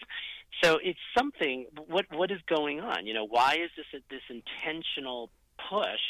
So 0.64 0.80
it's 0.84 1.00
something. 1.18 1.66
What 1.88 2.06
what 2.12 2.32
is 2.32 2.40
going 2.48 2.80
on? 2.80 3.08
You 3.08 3.14
know, 3.14 3.26
why 3.26 3.58
is 3.64 3.72
this 3.76 3.86
a, 3.94 4.04
this 4.10 4.22
intentional 4.30 5.30
push 5.70 6.02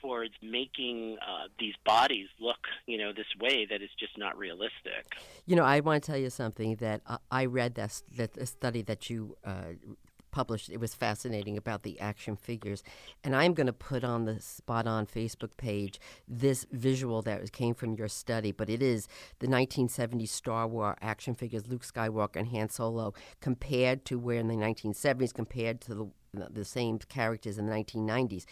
towards 0.00 0.34
making 0.42 1.16
uh, 1.20 1.48
these 1.58 1.74
bodies 1.84 2.28
look, 2.40 2.58
you 2.86 2.98
know, 2.98 3.12
this 3.12 3.26
way 3.40 3.66
that 3.70 3.82
is 3.82 3.90
just 3.98 4.16
not 4.18 4.36
realistic. 4.38 5.16
You 5.46 5.56
know, 5.56 5.64
I 5.64 5.80
want 5.80 6.02
to 6.02 6.10
tell 6.10 6.18
you 6.18 6.30
something 6.30 6.76
that 6.76 7.02
uh, 7.06 7.18
I 7.30 7.46
read 7.46 7.74
that 7.74 8.02
that 8.16 8.48
study 8.48 8.82
that 8.82 9.10
you 9.10 9.36
uh, 9.44 9.74
published. 10.30 10.70
It 10.70 10.78
was 10.78 10.94
fascinating 10.94 11.56
about 11.56 11.82
the 11.82 11.98
action 12.00 12.36
figures, 12.36 12.82
and 13.24 13.34
I'm 13.34 13.54
going 13.54 13.66
to 13.66 13.72
put 13.72 14.04
on 14.04 14.24
the 14.24 14.40
Spot 14.40 14.86
On 14.86 15.06
Facebook 15.06 15.56
page 15.56 16.00
this 16.28 16.66
visual 16.70 17.22
that 17.22 17.52
came 17.52 17.74
from 17.74 17.94
your 17.94 18.08
study. 18.08 18.52
But 18.52 18.70
it 18.70 18.82
is 18.82 19.08
the 19.38 19.48
1970s 19.48 20.28
Star 20.28 20.66
Wars 20.66 20.96
action 21.00 21.34
figures, 21.34 21.66
Luke 21.66 21.84
Skywalker 21.84 22.36
and 22.36 22.48
Han 22.48 22.68
Solo, 22.68 23.14
compared 23.40 24.04
to 24.06 24.18
where 24.18 24.38
in 24.38 24.48
the 24.48 24.54
1970s, 24.54 25.34
compared 25.34 25.80
to 25.82 25.94
the 25.94 26.10
the 26.32 26.64
same 26.64 26.98
characters 26.98 27.58
in 27.58 27.66
the 27.66 27.72
1990s. 27.72 28.44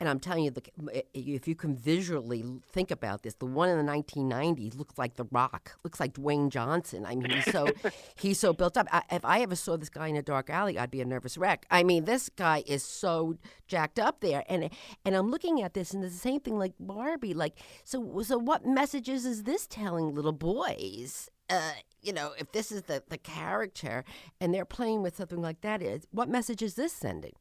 And 0.00 0.08
I'm 0.08 0.20
telling 0.20 0.44
you, 0.44 0.52
eh, 0.92 0.98
eh, 0.98 1.02
if 1.14 1.48
you 1.48 1.54
can 1.54 1.76
visually 1.76 2.44
think 2.70 2.90
about 2.90 3.22
this, 3.22 3.34
the 3.34 3.46
one 3.46 3.68
in 3.68 3.84
the 3.84 3.92
1990s 3.92 4.76
looks 4.76 4.98
like 4.98 5.14
The 5.14 5.24
Rock, 5.30 5.76
looks 5.84 6.00
like 6.00 6.14
Dwayne 6.14 6.48
Johnson. 6.48 7.04
I 7.06 7.14
mean, 7.14 7.30
he's 7.30 7.50
so 7.50 7.66
he's 8.16 8.38
so 8.38 8.52
built 8.52 8.76
up. 8.76 8.88
I, 8.92 9.02
if 9.10 9.24
I 9.24 9.40
ever 9.40 9.56
saw 9.56 9.76
this 9.76 9.88
guy 9.88 10.08
in 10.08 10.16
a 10.16 10.22
dark 10.22 10.50
alley, 10.50 10.78
I'd 10.78 10.90
be 10.90 11.00
a 11.00 11.04
nervous 11.04 11.36
wreck. 11.36 11.66
I 11.70 11.82
mean, 11.82 12.04
this 12.04 12.28
guy 12.28 12.62
is 12.66 12.84
so 12.84 13.36
jacked 13.66 13.98
up 13.98 14.20
there, 14.20 14.44
and 14.48 14.64
eh, 14.64 14.68
and 15.04 15.14
I'm 15.14 15.30
looking 15.30 15.62
at 15.62 15.74
this, 15.74 15.92
and 15.92 16.04
it's 16.04 16.14
the 16.14 16.20
same 16.20 16.40
thing 16.40 16.58
like 16.58 16.74
Barbie. 16.78 17.34
Like, 17.34 17.54
so 17.84 18.22
so 18.22 18.38
what 18.38 18.66
messages 18.66 19.24
is 19.24 19.44
this 19.44 19.66
telling 19.66 20.14
little 20.14 20.32
boys? 20.32 21.30
Uh, 21.50 21.72
you 22.04 22.12
know, 22.12 22.32
if 22.38 22.52
this 22.52 22.70
is 22.70 22.82
the, 22.82 23.02
the 23.08 23.18
character 23.18 24.04
and 24.40 24.54
they're 24.54 24.64
playing 24.64 25.02
with 25.02 25.16
something 25.16 25.40
like 25.40 25.60
that, 25.62 25.82
is 25.82 26.06
what 26.10 26.28
message 26.28 26.62
is 26.62 26.74
this 26.74 26.92
sending? 26.92 27.32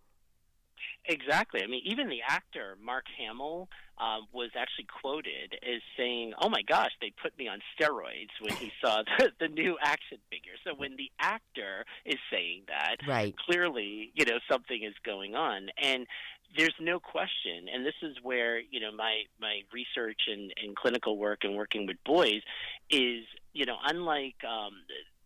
Exactly. 1.06 1.62
I 1.62 1.67
mean, 1.67 1.82
even 1.86 2.08
the 2.08 2.21
actor 2.26 2.78
Mark 2.82 3.04
Hamill 3.17 3.67
uh, 3.97 4.19
was 4.32 4.52
actually 4.58 4.88
quoted 5.02 5.54
as 5.62 5.82
saying, 5.97 6.34
"Oh 6.41 6.47
my 6.47 6.62
gosh, 6.62 6.91
they 7.02 7.12
put 7.21 7.38
me 7.38 7.47
on 7.49 7.60
steroids" 7.76 8.32
when 8.39 8.56
he 8.56 8.71
saw 8.82 9.04
the, 9.19 9.32
the 9.39 9.49
new 9.49 9.78
action 9.82 10.19
figure. 10.30 10.54
So 10.65 10.73
when 10.73 10.95
the 10.95 11.12
actor 11.19 11.86
is 12.06 12.17
saying 12.32 12.63
that, 12.67 12.97
right. 13.06 13.36
clearly, 13.36 14.12
you 14.13 14.26
know, 14.26 14.39
something 14.49 14.82
is 14.82 14.93
going 15.04 15.36
on, 15.36 15.69
and 15.78 16.08
there's 16.58 16.76
no 16.80 16.99
question. 16.99 17.67
And 17.73 17.86
this 17.86 17.95
is 18.02 18.15
where 18.23 18.60
you 18.60 18.80
know 18.80 18.91
my 18.91 19.23
my 19.41 19.62
research 19.73 20.21
and, 20.28 20.54
and 20.63 20.76
clinical 20.76 21.17
work 21.17 21.39
and 21.43 21.56
working 21.56 21.86
with 21.86 21.97
boys 22.06 22.41
is 22.89 23.26
you 23.53 23.65
know, 23.65 23.77
unlike 23.85 24.35
um, 24.47 24.73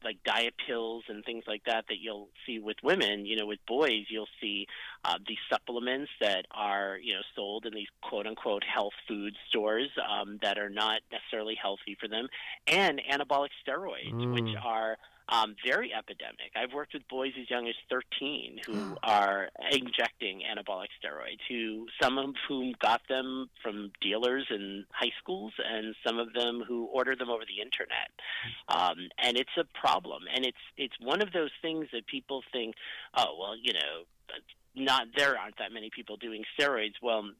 like 0.04 0.24
diet 0.24 0.54
pills 0.66 1.04
and 1.10 1.24
things 1.26 1.44
like 1.48 1.64
that 1.66 1.86
that 1.90 1.98
you'll 2.00 2.30
see 2.46 2.60
with 2.60 2.78
women. 2.84 3.26
You 3.26 3.36
know, 3.36 3.46
with 3.46 3.60
boys, 3.68 4.06
you'll 4.10 4.28
see 4.40 4.68
uh, 5.04 5.18
these 5.28 5.38
supplements 5.52 6.12
that 6.22 6.46
are 6.52 6.98
you 7.02 7.14
know 7.14 7.22
sold 7.36 7.66
in 7.66 7.74
these 7.74 7.88
quote 8.02 8.28
unquote 8.28 8.64
health 8.64 8.94
food 9.08 9.36
stores 9.50 9.90
um, 10.10 10.40
that 10.42 10.58
are 10.58 10.70
not 10.70 11.02
necessarily 11.12 11.56
healthy 11.62 11.98
for 12.00 12.08
them, 12.08 12.28
and 12.68 13.02
anabolic 13.12 13.50
steroids, 13.68 14.14
mm. 14.14 14.34
which 14.34 14.56
are 14.64 14.98
um, 15.30 15.56
very 15.66 15.94
epidemic. 15.94 16.52
I've 16.56 16.74
worked 16.74 16.94
with 16.94 17.08
boys 17.08 17.34
as 17.40 17.50
young 17.50 17.68
as 17.68 17.76
13 17.90 18.60
who 18.66 18.98
are 19.04 19.50
injecting 19.72 20.42
anabolic 20.42 20.88
steroids, 21.04 21.40
who 21.50 21.88
some 22.02 22.18
of 22.18 22.34
whom 22.48 22.74
got 22.82 23.02
them 23.10 23.50
from 23.62 23.92
dealers 24.02 24.46
in 24.50 24.86
high 24.92 25.12
schools, 25.20 25.54
and 25.64 25.96
some 26.06 26.20
of 26.20 26.34
them 26.34 26.64
who 26.68 26.86
order 26.86 27.16
them 27.16 27.30
over 27.30 27.44
the 27.44 27.62
internet. 27.62 28.12
Um, 28.70 29.10
and 29.22 29.38
it's 29.38 29.58
a 29.58 29.66
problem, 29.80 30.24
and 30.34 30.46
it's 30.46 30.58
it's 30.78 30.96
one 31.02 31.22
of 31.22 31.34
those 31.34 31.52
things 31.62 31.88
that 31.92 32.08
people 32.08 32.44
think, 32.52 32.76
oh 33.16 33.36
well, 33.40 33.56
you 33.62 33.74
know, 33.74 34.06
not 34.76 35.08
there 35.16 35.38
aren't 35.38 35.58
that 35.58 35.72
many 35.74 35.90
people 35.94 36.18
doing 36.18 36.44
steroids. 36.58 36.94
Well, 37.02 37.32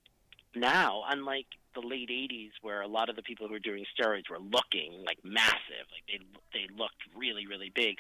now, 0.56 1.04
unlike 1.08 1.46
the 1.76 1.88
late 1.88 2.10
80s 2.10 2.52
where 2.62 2.82
a 2.82 2.88
lot 2.88 3.10
of 3.10 3.16
the 3.16 3.22
people 3.22 3.48
who 3.48 3.54
were 3.54 3.60
doing 3.60 3.86
steroids 3.94 4.30
were 4.30 4.40
looking 4.40 5.04
like 5.06 5.20
massive 5.24 5.86
like 5.92 6.04
they 6.08 6.17
really 7.18 7.48
really 7.48 7.72
big 7.74 7.98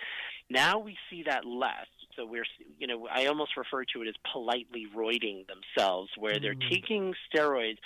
now 0.50 0.80
we 0.80 0.98
see 1.10 1.24
that 1.24 1.46
less 1.46 1.88
so 2.16 2.26
we're 2.26 2.46
you 2.80 2.88
know 2.88 3.08
I 3.12 3.28
almost 3.28 3.58
refer 3.58 3.84
to 3.94 4.02
it 4.02 4.08
as 4.08 4.16
politely 4.32 4.88
roiding 4.96 5.46
themselves 5.48 6.10
where 6.18 6.40
they're 6.40 6.56
mm. 6.56 6.70
taking 6.70 7.14
steroids 7.34 7.78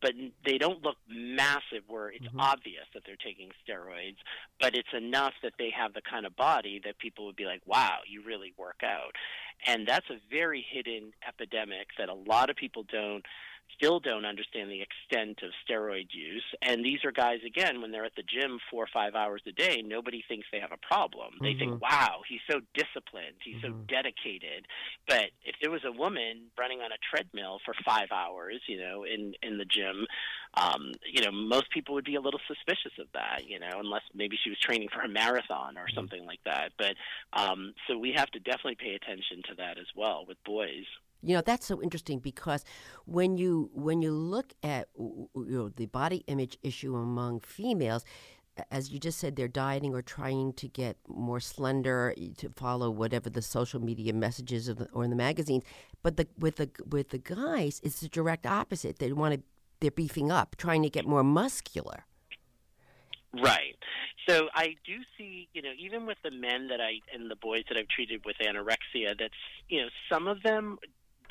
but 0.00 0.12
they 0.44 0.58
don't 0.58 0.82
look 0.82 0.96
massive 1.08 1.82
where 1.88 2.08
it's 2.10 2.24
mm-hmm. 2.26 2.40
obvious 2.40 2.84
that 2.94 3.02
they're 3.04 3.16
taking 3.16 3.50
steroids, 3.66 4.16
but 4.60 4.74
it's 4.74 4.92
enough 4.96 5.32
that 5.42 5.54
they 5.58 5.70
have 5.76 5.92
the 5.92 6.02
kind 6.08 6.24
of 6.24 6.36
body 6.36 6.80
that 6.84 6.98
people 6.98 7.26
would 7.26 7.36
be 7.36 7.46
like, 7.46 7.62
wow, 7.66 7.98
you 8.06 8.22
really 8.24 8.54
work 8.56 8.80
out. 8.84 9.12
And 9.66 9.86
that's 9.86 10.08
a 10.10 10.20
very 10.30 10.64
hidden 10.70 11.12
epidemic 11.26 11.88
that 11.98 12.08
a 12.08 12.14
lot 12.14 12.50
of 12.50 12.56
people 12.56 12.84
don't 12.90 13.24
still 13.76 14.00
don't 14.00 14.24
understand 14.24 14.70
the 14.70 14.82
extent 14.82 15.40
of 15.42 15.50
steroid 15.66 16.08
use. 16.12 16.44
And 16.62 16.84
these 16.84 17.04
are 17.04 17.12
guys, 17.12 17.40
again, 17.46 17.80
when 17.80 17.90
they're 17.90 18.04
at 18.04 18.16
the 18.16 18.22
gym 18.22 18.58
four 18.70 18.84
or 18.84 18.88
five 18.92 19.14
hours 19.14 19.42
a 19.46 19.52
day, 19.52 19.82
nobody 19.84 20.24
thinks 20.26 20.46
they 20.52 20.60
have 20.60 20.72
a 20.72 20.86
problem. 20.86 21.34
They 21.40 21.50
mm-hmm. 21.50 21.58
think, 21.58 21.82
wow, 21.82 22.20
he's 22.28 22.40
so 22.50 22.60
disciplined, 22.74 23.36
he's 23.44 23.56
mm-hmm. 23.56 23.80
so 23.80 23.84
dedicated. 23.88 24.66
But 25.06 25.30
if 25.44 25.56
there 25.60 25.70
was 25.70 25.84
a 25.84 25.92
woman 25.92 26.50
running 26.58 26.80
on 26.80 26.92
a 26.92 27.00
treadmill 27.10 27.58
for 27.64 27.74
five 27.84 28.08
hours, 28.12 28.60
you 28.66 28.78
know, 28.78 29.04
in, 29.04 29.34
in 29.42 29.58
the 29.58 29.64
gym, 29.64 30.06
um, 30.54 30.92
you 31.10 31.22
know, 31.22 31.32
most 31.32 31.70
people 31.70 31.94
would 31.94 32.04
be 32.04 32.16
a 32.16 32.20
little 32.20 32.40
suspicious 32.46 32.92
of 32.98 33.06
that, 33.14 33.42
you 33.46 33.58
know, 33.58 33.78
unless 33.78 34.02
maybe 34.14 34.36
she 34.42 34.50
was 34.50 34.58
training 34.58 34.88
for 34.92 35.00
a 35.00 35.08
marathon 35.08 35.76
or 35.78 35.82
mm-hmm. 35.82 35.94
something 35.94 36.26
like 36.26 36.40
that. 36.44 36.72
But 36.78 36.94
um, 37.32 37.74
so 37.88 37.96
we 37.96 38.12
have 38.16 38.30
to 38.32 38.40
definitely 38.40 38.76
pay 38.76 38.94
attention 38.94 39.42
to 39.48 39.54
that 39.56 39.78
as 39.78 39.86
well 39.96 40.24
with 40.26 40.42
boys. 40.44 40.84
You 41.22 41.36
know 41.36 41.42
that's 41.42 41.66
so 41.66 41.80
interesting 41.80 42.18
because 42.18 42.64
when 43.06 43.38
you 43.38 43.70
when 43.74 44.02
you 44.02 44.12
look 44.12 44.52
at 44.62 44.88
you 44.96 45.28
know 45.34 45.68
the 45.68 45.86
body 45.86 46.24
image 46.26 46.58
issue 46.62 46.96
among 46.96 47.40
females, 47.40 48.04
as 48.70 48.90
you 48.90 48.98
just 48.98 49.18
said, 49.18 49.36
they're 49.36 49.48
dieting 49.48 49.94
or 49.94 50.02
trying 50.02 50.52
to 50.54 50.68
get 50.68 50.96
more 51.08 51.40
slender 51.40 52.14
to 52.38 52.48
follow 52.50 52.90
whatever 52.90 53.30
the 53.30 53.42
social 53.42 53.80
media 53.80 54.12
messages 54.12 54.66
the, 54.66 54.88
or 54.92 55.04
in 55.04 55.10
the 55.10 55.16
magazines. 55.16 55.62
But 56.02 56.16
the 56.16 56.26
with 56.38 56.56
the 56.56 56.70
with 56.88 57.10
the 57.10 57.18
guys, 57.18 57.80
it's 57.82 58.00
the 58.00 58.08
direct 58.08 58.46
opposite. 58.46 58.98
They 58.98 59.12
want 59.12 59.34
to 59.34 59.42
they're 59.80 59.90
beefing 59.90 60.30
up, 60.30 60.56
trying 60.56 60.82
to 60.82 60.90
get 60.90 61.06
more 61.06 61.24
muscular. 61.24 62.04
Right. 63.34 63.76
So 64.28 64.48
I 64.54 64.76
do 64.86 64.98
see, 65.18 65.48
you 65.52 65.62
know, 65.62 65.72
even 65.78 66.06
with 66.06 66.18
the 66.22 66.30
men 66.30 66.68
that 66.68 66.80
I 66.80 67.00
and 67.12 67.30
the 67.30 67.36
boys 67.36 67.64
that 67.68 67.76
I've 67.76 67.88
treated 67.88 68.22
with 68.24 68.36
anorexia, 68.44 69.18
that's 69.18 69.34
you 69.68 69.82
know, 69.82 69.88
some 70.10 70.28
of 70.28 70.42
them 70.42 70.78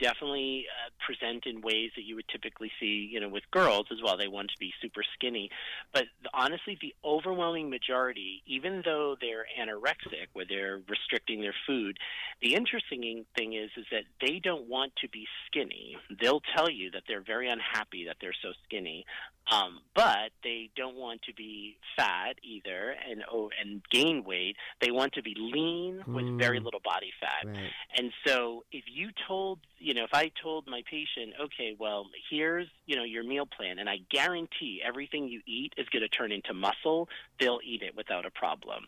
definitely 0.01 0.65
uh, 0.67 0.89
present 1.05 1.45
in 1.45 1.61
ways 1.61 1.91
that 1.95 2.03
you 2.03 2.15
would 2.15 2.27
typically 2.27 2.71
see, 2.79 3.09
you 3.11 3.19
know, 3.19 3.29
with 3.29 3.43
girls 3.51 3.87
as 3.91 3.99
well. 4.03 4.17
They 4.17 4.27
want 4.27 4.49
to 4.49 4.57
be 4.59 4.73
super 4.81 5.03
skinny, 5.13 5.49
but 5.93 6.05
the, 6.23 6.29
honestly, 6.33 6.77
the 6.81 6.93
overwhelming 7.05 7.69
majority, 7.69 8.41
even 8.45 8.81
though 8.83 9.15
they're 9.21 9.45
anorexic, 9.59 10.27
where 10.33 10.45
they're 10.47 10.79
restricting 10.89 11.41
their 11.41 11.55
food, 11.67 11.97
the 12.41 12.55
interesting 12.55 13.25
thing 13.37 13.53
is 13.53 13.69
is 13.77 13.85
that 13.91 14.03
they 14.19 14.39
don't 14.39 14.67
want 14.67 14.93
to 14.97 15.09
be 15.09 15.25
skinny. 15.45 15.97
They'll 16.19 16.41
tell 16.55 16.69
you 16.69 16.91
that 16.91 17.03
they're 17.07 17.21
very 17.21 17.49
unhappy 17.49 18.05
that 18.05 18.17
they're 18.19 18.33
so 18.41 18.53
skinny, 18.65 19.05
um, 19.49 19.79
but 19.95 20.31
they 20.43 20.69
don't 20.75 20.95
want 20.95 21.21
to 21.23 21.33
be 21.33 21.77
fat 21.95 22.35
either 22.43 22.95
and 23.09 23.23
oh, 23.31 23.49
and 23.61 23.81
gain 23.89 24.23
weight. 24.23 24.55
They 24.79 24.91
want 24.91 25.13
to 25.13 25.21
be 25.21 25.35
lean 25.37 26.03
with 26.07 26.25
mm. 26.25 26.39
very 26.39 26.59
little 26.59 26.81
body 26.83 27.11
fat. 27.19 27.47
Right. 27.47 27.69
And 27.97 28.11
so, 28.25 28.63
if 28.71 28.83
you 28.87 29.09
told 29.27 29.59
you 29.81 29.95
know, 29.95 30.03
if 30.03 30.13
I 30.13 30.31
told 30.41 30.67
my 30.67 30.83
patient, 30.89 31.33
okay, 31.41 31.75
well, 31.77 32.05
here's, 32.29 32.67
you 32.85 32.95
know, 32.95 33.03
your 33.03 33.23
meal 33.23 33.47
plan, 33.47 33.79
and 33.79 33.89
I 33.89 33.97
guarantee 34.09 34.81
everything 34.85 35.27
you 35.27 35.41
eat 35.47 35.73
is 35.75 35.89
going 35.89 36.03
to 36.03 36.07
turn 36.07 36.31
into 36.31 36.53
muscle, 36.53 37.09
they'll 37.39 37.59
eat 37.65 37.81
it 37.81 37.95
without 37.97 38.25
a 38.25 38.29
problem. 38.29 38.85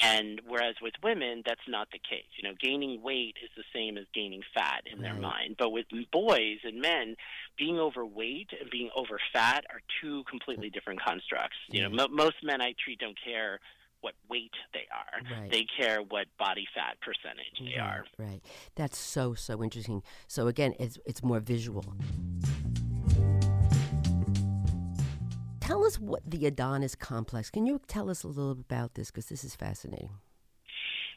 And 0.00 0.40
whereas 0.46 0.76
with 0.80 0.94
women, 1.02 1.42
that's 1.44 1.66
not 1.68 1.88
the 1.90 1.98
case. 1.98 2.26
You 2.40 2.48
know, 2.48 2.54
gaining 2.60 3.02
weight 3.02 3.36
is 3.42 3.50
the 3.56 3.64
same 3.74 3.98
as 3.98 4.04
gaining 4.14 4.42
fat 4.54 4.82
in 4.90 5.02
their 5.02 5.14
mind. 5.14 5.56
But 5.58 5.70
with 5.70 5.86
boys 6.12 6.58
and 6.64 6.80
men, 6.80 7.16
being 7.58 7.78
overweight 7.78 8.50
and 8.60 8.70
being 8.70 8.90
over 8.96 9.18
fat 9.32 9.64
are 9.70 9.80
two 10.00 10.24
completely 10.28 10.70
different 10.70 11.02
constructs. 11.02 11.56
You 11.70 11.82
know, 11.82 11.88
mm-hmm. 11.88 12.14
mo- 12.14 12.24
most 12.24 12.36
men 12.42 12.60
I 12.60 12.74
treat 12.82 12.98
don't 12.98 13.18
care 13.24 13.60
what 14.00 14.14
weight 14.30 14.52
they 14.72 14.86
are. 14.92 15.40
Right. 15.40 15.50
They 15.50 15.66
care 15.78 16.00
what 16.00 16.26
body 16.38 16.66
fat 16.74 16.96
percentage 17.00 17.58
they 17.58 17.80
right, 17.80 17.88
are. 17.88 18.04
Right. 18.18 18.40
That's 18.74 18.98
so 18.98 19.34
so 19.34 19.62
interesting. 19.62 20.02
So 20.28 20.46
again, 20.48 20.74
it's 20.78 20.98
it's 21.06 21.22
more 21.22 21.40
visual. 21.40 21.84
Tell 25.60 25.84
us 25.84 25.98
what 25.98 26.22
the 26.24 26.46
Adonis 26.46 26.94
complex. 26.94 27.50
Can 27.50 27.66
you 27.66 27.80
tell 27.88 28.08
us 28.08 28.22
a 28.22 28.28
little 28.28 28.54
bit 28.54 28.66
about 28.70 28.94
this 28.94 29.10
because 29.10 29.26
this 29.26 29.42
is 29.42 29.56
fascinating. 29.56 30.10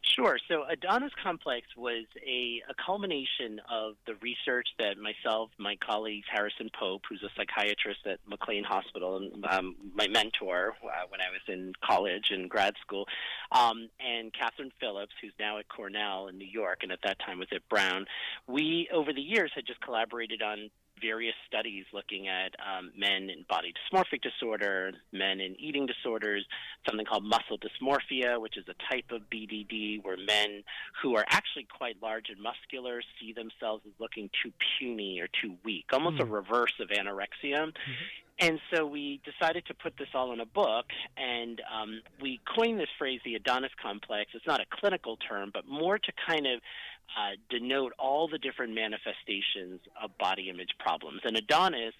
Sure. 0.01 0.37
So 0.47 0.63
Adonis 0.69 1.11
Complex 1.21 1.67
was 1.75 2.05
a, 2.25 2.61
a, 2.69 2.73
culmination 2.85 3.59
of 3.69 3.95
the 4.07 4.15
research 4.15 4.67
that 4.77 4.97
myself, 4.97 5.49
my 5.57 5.75
colleagues, 5.75 6.25
Harrison 6.31 6.69
Pope, 6.77 7.03
who's 7.09 7.21
a 7.21 7.29
psychiatrist 7.35 7.99
at 8.05 8.19
McLean 8.27 8.63
Hospital, 8.63 9.17
and 9.17 9.45
um, 9.45 9.75
my 9.93 10.07
mentor 10.07 10.73
uh, 10.83 11.05
when 11.09 11.19
I 11.19 11.29
was 11.31 11.41
in 11.47 11.73
college 11.85 12.31
and 12.31 12.49
grad 12.49 12.75
school, 12.81 13.07
um, 13.51 13.89
and 13.99 14.33
Katharine 14.33 14.71
Phillips, 14.79 15.13
who's 15.21 15.33
now 15.39 15.59
at 15.59 15.67
Cornell 15.67 16.27
in 16.27 16.37
New 16.37 16.47
York, 16.47 16.79
and 16.83 16.91
at 16.91 16.99
that 17.03 17.19
time 17.19 17.39
was 17.39 17.49
at 17.53 17.67
Brown. 17.69 18.05
We, 18.47 18.89
over 18.93 19.11
the 19.11 19.21
years, 19.21 19.51
had 19.53 19.65
just 19.67 19.81
collaborated 19.81 20.41
on 20.41 20.69
various 21.01 21.35
studies 21.47 21.85
looking 21.93 22.27
at 22.27 22.53
um, 22.59 22.91
men 22.97 23.29
in 23.29 23.45
body 23.49 23.73
dysmorphic 23.73 24.21
disorder, 24.21 24.91
men 25.11 25.39
in 25.39 25.55
eating 25.59 25.85
disorders, 25.85 26.45
something 26.87 27.05
called 27.05 27.23
muscle 27.23 27.57
dysmorphia, 27.57 28.39
which 28.39 28.57
is 28.57 28.65
a 28.67 28.93
type 28.93 29.11
of 29.11 29.21
BDD 29.29 30.03
where 30.03 30.17
men 30.17 30.63
who 31.01 31.15
are 31.15 31.25
actually 31.29 31.67
quite 31.77 31.97
large 32.01 32.29
and 32.29 32.41
muscular 32.41 33.01
see 33.19 33.33
themselves 33.33 33.83
as 33.85 33.93
looking 33.99 34.29
too 34.43 34.51
puny 34.77 35.19
or 35.19 35.27
too 35.41 35.55
weak, 35.63 35.85
almost 35.91 36.17
mm-hmm. 36.17 36.31
a 36.31 36.35
reverse 36.35 36.73
of 36.79 36.89
anorexia. 36.89 37.67
Mm-hmm. 37.67 38.28
And 38.39 38.59
so 38.73 38.85
we 38.85 39.21
decided 39.25 39.65
to 39.65 39.73
put 39.73 39.97
this 39.97 40.07
all 40.13 40.31
in 40.31 40.39
a 40.39 40.45
book, 40.45 40.85
and 41.17 41.61
um, 41.73 42.01
we 42.21 42.39
coined 42.55 42.79
this 42.79 42.89
phrase, 42.97 43.19
the 43.25 43.35
Adonis 43.35 43.71
complex. 43.81 44.31
It's 44.33 44.47
not 44.47 44.61
a 44.61 44.65
clinical 44.69 45.17
term, 45.17 45.51
but 45.53 45.67
more 45.67 45.99
to 45.99 46.11
kind 46.25 46.47
of 46.47 46.61
uh, 47.17 47.35
denote 47.49 47.91
all 47.99 48.29
the 48.29 48.37
different 48.37 48.73
manifestations 48.73 49.81
of 50.01 50.17
body 50.17 50.49
image 50.49 50.69
problems. 50.79 51.21
And 51.25 51.35
Adonis, 51.35 51.93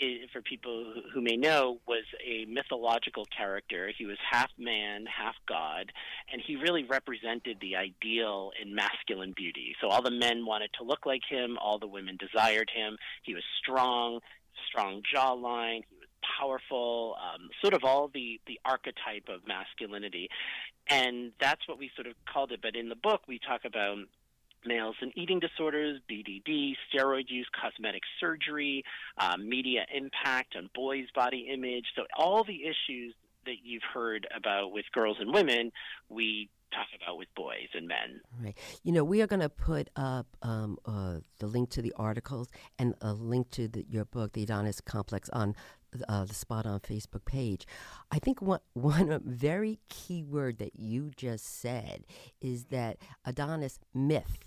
is, 0.00 0.28
for 0.32 0.42
people 0.42 0.94
who 1.12 1.20
may 1.20 1.36
know, 1.36 1.78
was 1.86 2.04
a 2.24 2.44
mythological 2.46 3.26
character. 3.36 3.92
He 3.96 4.06
was 4.06 4.18
half 4.30 4.50
man, 4.58 5.06
half 5.06 5.34
god, 5.46 5.92
and 6.32 6.42
he 6.44 6.56
really 6.56 6.84
represented 6.84 7.58
the 7.60 7.76
ideal 7.76 8.50
in 8.60 8.74
masculine 8.74 9.32
beauty. 9.36 9.74
So 9.80 9.88
all 9.88 10.02
the 10.02 10.10
men 10.10 10.44
wanted 10.44 10.70
to 10.78 10.84
look 10.84 11.06
like 11.06 11.22
him, 11.28 11.58
all 11.60 11.78
the 11.78 11.86
women 11.86 12.16
desired 12.16 12.70
him. 12.74 12.96
He 13.22 13.34
was 13.34 13.44
strong, 13.58 14.20
strong 14.68 15.02
jawline. 15.14 15.82
He 15.88 15.96
was 15.98 16.08
powerful, 16.38 17.16
um, 17.20 17.48
sort 17.60 17.74
of 17.74 17.84
all 17.84 18.08
the 18.12 18.40
the 18.46 18.60
archetype 18.64 19.28
of 19.28 19.46
masculinity, 19.46 20.28
and 20.88 21.32
that's 21.40 21.66
what 21.68 21.78
we 21.78 21.90
sort 21.94 22.06
of 22.06 22.14
called 22.32 22.52
it. 22.52 22.60
But 22.62 22.76
in 22.76 22.88
the 22.88 22.96
book, 22.96 23.22
we 23.26 23.38
talk 23.38 23.64
about 23.64 23.98
males 24.66 24.96
and 25.00 25.12
eating 25.14 25.40
disorders, 25.40 26.00
BDD, 26.10 26.74
steroid 26.88 27.24
use, 27.28 27.48
cosmetic 27.60 28.02
surgery, 28.20 28.84
uh, 29.18 29.36
media 29.36 29.84
impact 29.94 30.56
on 30.56 30.70
boys' 30.74 31.10
body 31.14 31.48
image. 31.52 31.86
So 31.94 32.04
all 32.16 32.44
the 32.44 32.62
issues 32.64 33.14
that 33.46 33.56
you've 33.62 33.82
heard 33.92 34.26
about 34.36 34.72
with 34.72 34.84
girls 34.92 35.16
and 35.20 35.32
women, 35.32 35.72
we 36.08 36.50
talk 36.72 36.86
about 37.00 37.18
with 37.18 37.28
boys 37.34 37.68
and 37.74 37.86
men. 37.86 38.20
Right. 38.42 38.56
You 38.82 38.92
know, 38.92 39.04
we 39.04 39.22
are 39.22 39.26
going 39.26 39.40
to 39.40 39.48
put 39.48 39.88
up 39.96 40.26
um, 40.42 40.78
uh, 40.84 41.18
the 41.38 41.46
link 41.46 41.70
to 41.70 41.82
the 41.82 41.92
articles 41.96 42.48
and 42.78 42.94
a 43.00 43.12
link 43.12 43.50
to 43.52 43.68
the, 43.68 43.86
your 43.88 44.04
book, 44.04 44.32
The 44.32 44.42
Adonis 44.42 44.80
Complex, 44.80 45.28
on 45.30 45.54
uh, 46.08 46.24
the 46.24 46.34
Spot 46.34 46.66
On 46.66 46.80
Facebook 46.80 47.24
page. 47.24 47.66
I 48.10 48.18
think 48.18 48.42
one, 48.42 48.60
one 48.72 49.20
very 49.24 49.78
key 49.88 50.22
word 50.22 50.58
that 50.58 50.78
you 50.78 51.10
just 51.16 51.60
said 51.60 52.04
is 52.40 52.66
that 52.66 52.98
Adonis 53.24 53.78
myth. 53.94 54.38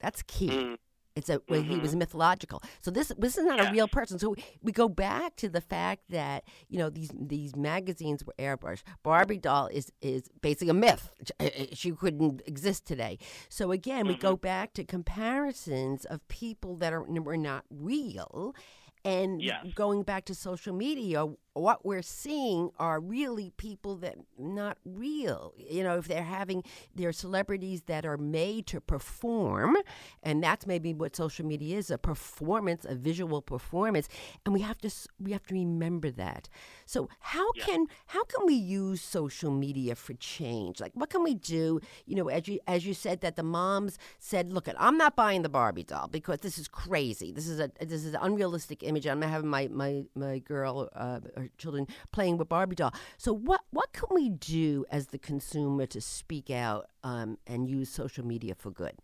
That's 0.00 0.22
key. 0.22 0.50
Mm. 0.50 0.76
It's 1.18 1.28
a 1.28 1.40
well, 1.48 1.60
Mm-hmm. 1.60 1.72
he 1.72 1.78
was 1.80 1.94
mythological. 1.96 2.62
So 2.80 2.90
this 2.90 3.12
this 3.18 3.36
is 3.38 3.44
not 3.44 3.60
a 3.60 3.70
real 3.70 3.88
person. 3.88 4.18
So 4.18 4.34
we 4.62 4.72
go 4.72 4.88
back 4.88 5.36
to 5.36 5.48
the 5.48 5.60
fact 5.60 6.02
that 6.10 6.44
you 6.68 6.78
know 6.78 6.88
these 6.90 7.10
these 7.34 7.54
magazines 7.56 8.24
were 8.24 8.34
airbrushed. 8.38 8.84
Barbie 9.02 9.38
doll 9.38 9.66
is 9.78 9.92
is 10.00 10.22
basically 10.40 10.70
a 10.70 10.74
myth. 10.74 11.10
She 11.74 11.90
couldn't 11.92 12.42
exist 12.46 12.86
today. 12.86 13.18
So 13.48 13.72
again, 13.72 14.06
we 14.06 14.14
Mm-hmm. 14.14 14.26
go 14.30 14.36
back 14.36 14.72
to 14.74 14.84
comparisons 14.84 16.04
of 16.06 16.26
people 16.28 16.76
that 16.76 16.92
are 16.92 17.02
were 17.02 17.36
not 17.36 17.64
real. 17.70 18.54
And 19.04 19.42
Yes. 19.42 19.64
going 19.74 20.02
back 20.02 20.24
to 20.26 20.34
social 20.34 20.74
media, 20.74 21.24
what 21.60 21.84
we're 21.84 22.02
seeing 22.02 22.70
are 22.78 23.00
really 23.00 23.50
people 23.56 23.96
that 23.96 24.16
not 24.38 24.78
real. 24.84 25.54
You 25.56 25.82
know, 25.82 25.98
if 25.98 26.08
they're 26.08 26.22
having 26.22 26.62
they're 26.94 27.12
celebrities 27.12 27.82
that 27.86 28.04
are 28.06 28.16
made 28.18 28.66
to 28.68 28.80
perform, 28.80 29.76
and 30.22 30.42
that's 30.42 30.66
maybe 30.66 30.94
what 30.94 31.16
social 31.16 31.46
media 31.46 31.78
is—a 31.78 31.98
performance, 31.98 32.84
a 32.84 32.94
visual 32.94 33.42
performance. 33.42 34.08
And 34.44 34.54
we 34.54 34.60
have 34.60 34.78
to 34.78 34.90
we 35.20 35.32
have 35.32 35.46
to 35.46 35.54
remember 35.54 36.10
that. 36.12 36.48
So 36.86 37.08
how 37.20 37.52
Yeah. 37.52 37.66
can 37.66 37.86
how 38.06 38.24
can 38.24 38.46
we 38.46 38.54
use 38.54 39.00
social 39.02 39.50
media 39.50 39.94
for 39.94 40.14
change? 40.14 40.80
Like, 40.80 40.92
what 40.94 41.10
can 41.10 41.22
we 41.22 41.34
do? 41.34 41.80
You 42.06 42.16
know, 42.16 42.28
as 42.28 42.48
you 42.48 42.60
as 42.66 42.86
you 42.86 42.94
said 42.94 43.20
that 43.20 43.36
the 43.36 43.42
moms 43.42 43.98
said, 44.18 44.52
"Look, 44.52 44.68
I'm 44.78 44.96
not 44.96 45.16
buying 45.16 45.42
the 45.42 45.48
Barbie 45.48 45.84
doll 45.84 46.08
because 46.08 46.38
this 46.40 46.58
is 46.58 46.68
crazy. 46.68 47.32
This 47.32 47.48
is 47.48 47.60
a 47.60 47.70
this 47.80 48.04
is 48.04 48.14
an 48.14 48.20
unrealistic 48.22 48.82
image. 48.82 49.06
I'm 49.06 49.20
not 49.20 49.30
having 49.30 49.50
my 49.50 49.68
my 49.68 50.04
my 50.14 50.38
girl 50.38 50.88
uh, 50.94 51.20
or 51.36 51.47
children 51.56 51.86
playing 52.12 52.38
with 52.38 52.48
Barbie 52.48 52.76
doll." 52.76 52.92
So 53.16 53.32
what 53.32 53.62
what 53.70 53.92
can 53.92 54.08
we 54.10 54.28
do 54.28 54.84
as 54.90 55.08
the 55.08 55.18
consumer 55.18 55.86
to 55.86 56.00
speak 56.00 56.50
out 56.50 56.88
um, 57.02 57.38
and 57.46 57.68
use 57.68 57.88
social 57.88 58.24
media 58.24 58.54
for 58.54 58.70
good? 58.70 58.96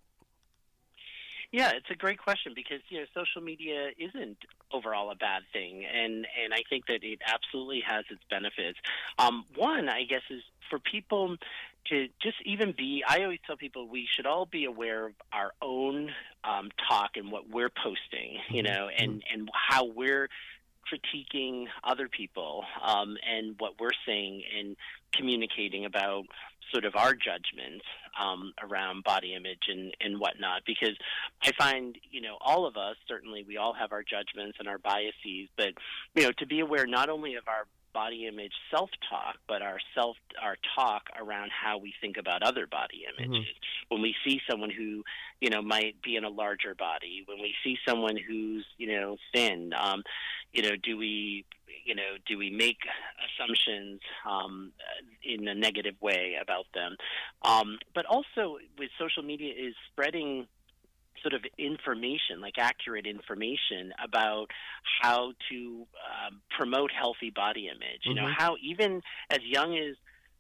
Yeah, 1.55 1.71
it's 1.77 1.89
a 1.89 1.95
great 1.95 2.19
question 2.19 2.53
because 2.53 2.81
you 2.89 2.99
know 2.99 3.07
social 3.15 3.41
media 3.41 3.91
isn't 3.97 4.39
overall 4.73 5.13
a 5.13 5.15
bad 5.15 5.43
thing, 5.53 5.85
and 5.85 6.27
and 6.43 6.53
I 6.53 6.63
think 6.69 6.87
that 6.87 7.05
it 7.05 7.21
absolutely 7.25 7.81
has 7.87 8.05
its 8.11 8.23
benefits. 8.29 8.77
Um, 9.21 9.45
one, 9.55 9.89
I 9.89 10.03
guess, 10.03 10.23
is 10.31 10.43
for 10.69 10.81
people 10.81 11.37
to 11.91 12.09
just 12.21 12.39
even 12.45 12.75
be. 12.77 13.05
I 13.07 13.23
always 13.23 13.39
tell 13.47 13.57
people 13.57 13.87
we 13.87 14.09
should 14.17 14.27
all 14.27 14.47
be 14.47 14.65
aware 14.65 15.07
of 15.07 15.13
our 15.33 15.53
own 15.63 16.11
um, 16.43 16.71
talk 16.89 17.11
and 17.15 17.31
what 17.31 17.49
we're 17.49 17.71
posting, 17.71 18.39
you 18.51 18.65
know, 18.65 18.89
and 18.89 19.23
and 19.33 19.49
how 19.55 19.85
we're 19.85 20.29
critiquing 20.85 21.67
other 21.83 22.09
people 22.09 22.65
um, 22.83 23.17
and 23.29 23.57
what 23.59 23.81
we're 23.81 23.91
saying 24.07 24.43
and 24.59 24.77
communicating 25.13 25.85
about 25.85 26.25
sort 26.73 26.85
of 26.85 26.97
our 26.97 27.15
judgments 27.15 27.85
um, 28.21 28.53
around 28.63 29.05
body 29.05 29.35
image 29.35 29.65
and, 29.69 29.95
and 30.01 30.19
whatnot 30.19 30.63
because 30.67 30.97
I 31.43 31.53
find, 31.59 31.97
you 32.11 32.21
know, 32.21 32.37
all 32.41 32.67
of 32.67 32.77
us, 32.77 32.97
certainly 33.09 33.45
we 33.47 33.57
all 33.57 33.75
have 33.75 33.93
our 33.93 34.03
judgments 34.03 34.59
and 34.59 34.69
our 34.69 34.79
biases, 34.79 35.49
but, 35.57 35.75
you 36.15 36.23
know, 36.25 36.33
to 36.39 36.47
be 36.47 36.61
aware 36.61 36.87
not 36.87 37.09
only 37.09 37.35
of 37.35 37.47
our 37.49 37.67
body 37.93 38.27
image 38.27 38.53
self 38.71 38.91
talk, 39.09 39.37
but 39.49 39.63
our 39.63 39.79
self 39.95 40.17
our 40.43 40.57
talk 40.75 41.05
around 41.19 41.51
how 41.53 41.79
we 41.79 41.95
think 42.01 42.17
about 42.17 42.43
other 42.43 42.67
body 42.67 43.05
images. 43.19 43.47
When 43.89 44.03
we 44.03 44.15
see 44.27 44.41
someone 44.51 44.71
who, 44.71 45.05
you 45.41 45.49
know, 45.49 45.63
might 45.63 46.03
be 46.03 46.17
in 46.17 46.25
a 46.25 46.29
larger 46.29 46.75
body, 46.75 47.23
when 47.27 47.41
we 47.41 47.55
see 47.63 47.79
someone 47.87 48.17
who's, 48.17 48.67
you 48.77 48.89
know, 48.89 49.17
thin, 49.33 49.73
um, 49.79 50.03
you 50.55 50.63
know, 50.63 50.77
do 50.83 50.97
we 50.97 51.45
you 51.85 51.95
know, 51.95 52.17
do 52.27 52.39
we 52.39 52.49
make 52.51 52.79
assumptions 53.29 54.01
um, 54.27 54.73
in 55.23 55.47
a 55.47 55.55
negative 55.55 55.95
way 56.01 56.37
about 56.41 56.65
them? 56.75 56.97
Um, 57.43 57.79
but 57.95 58.07
also 58.07 58.57
with 58.79 58.89
social 58.99 59.23
media 59.23 59.53
is 59.53 59.75
spreading 59.93 60.47
sort 61.23 61.35
of 61.35 61.45
information, 61.59 62.41
like 62.41 62.55
accurate 62.59 63.07
information 63.07 63.93
about 64.03 64.47
how 65.03 65.33
to 65.51 65.87
um, 66.27 66.41
promote 66.57 66.91
healthy 66.91 67.31
body 67.31 67.69
image. 67.69 68.03
You 68.05 68.15
know, 68.15 68.27
Mhm. 68.27 68.35
how 68.37 68.57
even 68.63 69.03
as 69.31 69.41
young 69.43 69.77
as 69.77 69.97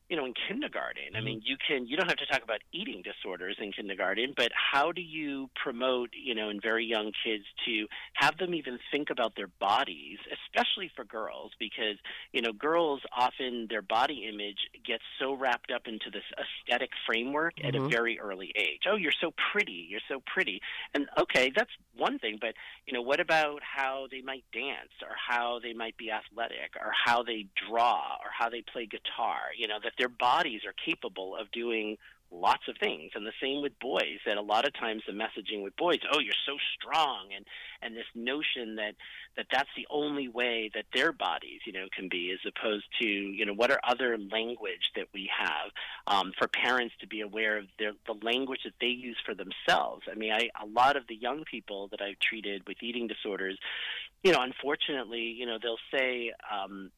you 0.09 0.17
know 0.17 0.27
in 0.27 0.35
kindergarten. 0.49 1.17
I 1.17 1.21
mean, 1.21 1.41
you 1.45 1.57
can 1.67 1.87
you 1.87 1.97
don't 1.97 2.09
have 2.09 2.19
to 2.19 2.27
talk 2.27 2.43
about 2.43 2.61
eating 2.73 3.03
disorders 3.03 3.57
in 3.61 3.73
kindergarten, 3.73 4.35
but 4.37 4.51
how 4.55 4.93
do 4.93 5.01
you 5.01 5.49
promote 5.63 6.11
you 6.13 6.35
know 6.35 6.49
in 6.51 6.61
very 6.61 6.85
young 6.85 7.13
kids 7.25 7.45
to 7.67 7.87
have 8.15 8.37
them 8.39 8.55
even 8.55 8.79
think 8.91 9.11
about 9.11 9.35
their 9.37 9.49
bodies, 9.61 10.19
especially 10.33 10.91
for 10.95 11.05
girls, 11.05 11.53
because 11.59 11.97
you 12.33 12.43
know 12.43 12.53
girls 12.53 13.01
often 13.17 13.67
their 13.71 13.83
body 13.83 14.29
image 14.33 14.69
gets 14.85 15.05
so 15.19 15.35
wrapped 15.35 15.71
up 15.71 15.83
into 15.87 16.11
this 16.11 16.25
aesthetic 16.39 16.91
framework 17.07 17.55
at 17.65 17.75
a 17.75 17.81
Mhm. 17.81 17.91
very 17.91 18.19
early 18.21 18.53
age. 18.57 18.83
Oh, 18.87 18.97
you're 18.97 19.13
so 19.13 19.33
pretty, 19.53 19.87
you're 19.89 20.01
so 20.09 20.21
pretty, 20.27 20.61
and 20.93 21.09
okay, 21.19 21.51
that's 21.55 21.71
one 21.97 22.19
thing, 22.19 22.39
but 22.41 22.55
you 22.87 22.93
know 22.93 23.03
what 23.03 23.21
about 23.21 23.63
how 23.63 24.07
they 24.11 24.21
might 24.21 24.45
dance 24.53 24.93
or 25.03 25.15
how 25.17 25.61
they 25.61 25.73
might 25.73 25.97
be 25.97 26.11
athletic 26.11 26.73
or 26.77 26.93
how 26.93 27.23
they 27.23 27.47
draw 27.69 28.17
or 28.23 28.31
how 28.37 28.51
they 28.51 28.63
play 28.63 28.87
guitar? 28.87 29.41
You 29.57 29.69
know 29.69 29.79
that 29.97 30.03
their 30.03 30.09
bodies 30.09 30.63
are 30.67 30.75
capable 30.85 31.37
of 31.37 31.51
doing 31.51 31.97
lots 32.35 32.67
of 32.69 32.77
things. 32.79 33.13
And 33.15 33.27
the 33.27 33.33
same 33.41 33.63
with 33.63 33.79
boys 33.79 34.19
that 34.27 34.37
a 34.37 34.43
lot 34.43 34.67
of 34.67 34.75
times 34.75 35.03
the 35.07 35.13
messaging 35.13 35.63
with 35.63 35.77
boys 35.77 35.99
oh 36.11 36.19
you're 36.19 36.35
so 36.47 36.57
strong 36.75 37.29
and 37.35 37.45
and 37.83 37.97
this 37.97 38.07
notion 38.15 38.77
that 38.77 38.95
that 39.37 39.47
that's 39.53 39.69
the 39.77 39.87
only 39.91 40.29
way 40.29 40.71
that 40.75 40.85
their 40.93 41.13
bodies 41.13 41.61
you 41.67 41.73
know 41.73 41.87
can 41.95 42.09
be 42.09 42.33
as 42.33 42.41
opposed 42.47 42.85
to 43.01 43.07
you 43.07 43.47
know 43.47 43.55
what 43.55 43.71
are 43.71 43.81
other 43.87 44.19
language 44.19 44.91
that 44.97 45.07
we 45.15 45.31
have 45.37 45.71
um, 46.07 46.33
for 46.39 46.49
parents 46.49 46.95
to 47.01 47.07
be 47.07 47.21
aware 47.21 47.59
of 47.59 47.67
their 47.79 47.93
the 48.07 48.15
language 48.25 48.61
that 48.65 48.75
they 48.81 48.89
use 48.89 49.17
for 49.25 49.35
themselves. 49.35 50.03
I 50.11 50.15
mean 50.15 50.33
i 50.33 50.49
a 50.61 50.67
lot 50.67 50.97
of 50.97 51.07
the 51.07 51.15
young 51.15 51.45
people 51.45 51.89
that 51.89 52.01
i've 52.01 52.19
treated 52.19 52.67
with 52.67 52.79
eating 52.83 53.07
disorders 53.07 53.59
you 54.25 54.33
know, 54.33 54.41
unfortunately, 54.41 55.35
you 55.39 55.45
know, 55.45 55.59
they'll 55.63 55.77
say, 55.93 56.33
um, 56.51 56.91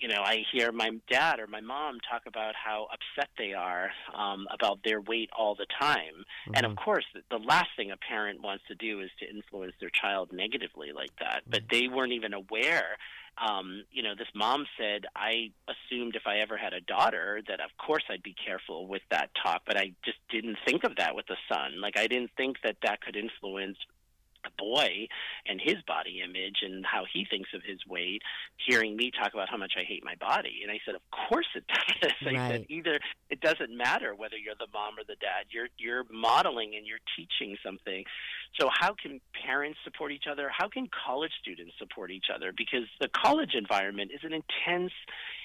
you 0.00 0.08
know, 0.08 0.22
I 0.24 0.42
hear 0.50 0.72
my 0.72 0.90
dad 1.08 1.38
or 1.38 1.46
my 1.46 1.60
mom 1.60 1.98
talk 2.10 2.22
about 2.26 2.54
how 2.54 2.88
upset 2.90 3.28
they 3.36 3.52
are 3.52 3.90
um, 4.16 4.46
about 4.50 4.78
their 4.82 5.02
weight 5.02 5.28
all 5.38 5.54
the 5.54 5.66
time. 5.78 6.24
And 6.54 6.64
of 6.64 6.74
course, 6.76 7.04
the, 7.14 7.20
the 7.30 7.44
last 7.44 7.68
thing 7.76 7.90
a 7.90 7.98
parent 7.98 8.40
wants 8.42 8.64
to 8.68 8.74
do 8.74 9.00
is 9.00 9.10
to 9.20 9.28
influence 9.28 9.74
their 9.80 9.90
child 9.90 10.30
negatively 10.32 10.92
like 10.92 11.14
that. 11.20 11.42
But 11.46 11.64
they 11.70 11.88
weren't 11.88 12.12
even 12.12 12.32
aware. 12.32 12.96
Um, 13.36 13.84
you 13.90 14.02
know, 14.02 14.14
this 14.16 14.28
mom 14.34 14.66
said, 14.78 15.04
I 15.14 15.52
assumed 15.68 16.16
if 16.16 16.26
I 16.26 16.38
ever 16.38 16.56
had 16.56 16.72
a 16.72 16.80
daughter 16.80 17.42
that, 17.48 17.60
of 17.60 17.70
course, 17.78 18.04
I'd 18.10 18.22
be 18.22 18.34
careful 18.34 18.86
with 18.86 19.02
that 19.10 19.30
talk, 19.42 19.62
but 19.66 19.76
I 19.76 19.92
just 20.04 20.18
didn't 20.30 20.58
think 20.66 20.84
of 20.84 20.96
that 20.96 21.14
with 21.14 21.26
the 21.26 21.36
son. 21.50 21.80
Like, 21.80 21.98
I 21.98 22.06
didn't 22.06 22.30
think 22.36 22.58
that 22.62 22.76
that 22.82 23.00
could 23.00 23.16
influence 23.16 23.78
a 24.46 24.50
boy 24.62 25.08
and 25.46 25.60
his 25.60 25.76
body 25.86 26.22
image 26.24 26.58
and 26.62 26.84
how 26.84 27.04
he 27.12 27.26
thinks 27.28 27.50
of 27.54 27.62
his 27.62 27.78
weight, 27.86 28.22
hearing 28.66 28.96
me 28.96 29.10
talk 29.10 29.34
about 29.34 29.48
how 29.48 29.56
much 29.56 29.72
I 29.76 29.84
hate 29.84 30.04
my 30.04 30.14
body. 30.16 30.60
And 30.62 30.70
I 30.70 30.78
said, 30.84 30.94
Of 30.94 31.02
course 31.10 31.46
it 31.54 31.64
does. 32.02 32.12
I 32.26 32.48
said, 32.48 32.66
either 32.68 32.98
it 33.30 33.40
doesn't 33.40 33.76
matter 33.76 34.14
whether 34.14 34.36
you're 34.36 34.58
the 34.58 34.68
mom 34.72 34.94
or 34.98 35.04
the 35.06 35.16
dad. 35.16 35.46
You're 35.50 35.68
you're 35.78 36.04
modeling 36.10 36.74
and 36.76 36.86
you're 36.86 37.02
teaching 37.16 37.56
something. 37.64 38.04
So 38.60 38.68
how 38.72 38.94
can 39.00 39.20
parents 39.46 39.78
support 39.84 40.12
each 40.12 40.24
other? 40.30 40.50
How 40.56 40.68
can 40.68 40.88
college 41.06 41.32
students 41.40 41.72
support 41.78 42.10
each 42.10 42.26
other? 42.34 42.52
Because 42.56 42.86
the 43.00 43.08
college 43.08 43.54
environment 43.54 44.10
is 44.14 44.20
an 44.24 44.32
intense 44.32 44.92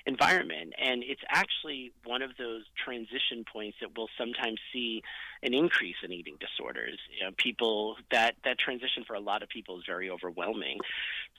environment 0.07 0.73
and 0.79 1.03
it's 1.03 1.21
actually 1.29 1.91
one 2.05 2.21
of 2.21 2.31
those 2.39 2.63
transition 2.83 3.43
points 3.51 3.77
that 3.81 3.89
we'll 3.95 4.09
sometimes 4.17 4.57
see 4.73 5.03
an 5.43 5.53
increase 5.53 5.95
in 6.03 6.11
eating 6.11 6.35
disorders. 6.39 6.97
You 7.17 7.25
know, 7.25 7.31
people 7.37 7.97
that 8.11 8.35
that 8.43 8.57
transition 8.57 9.03
for 9.05 9.15
a 9.15 9.19
lot 9.19 9.43
of 9.43 9.49
people 9.49 9.77
is 9.77 9.83
very 9.85 10.09
overwhelming. 10.09 10.79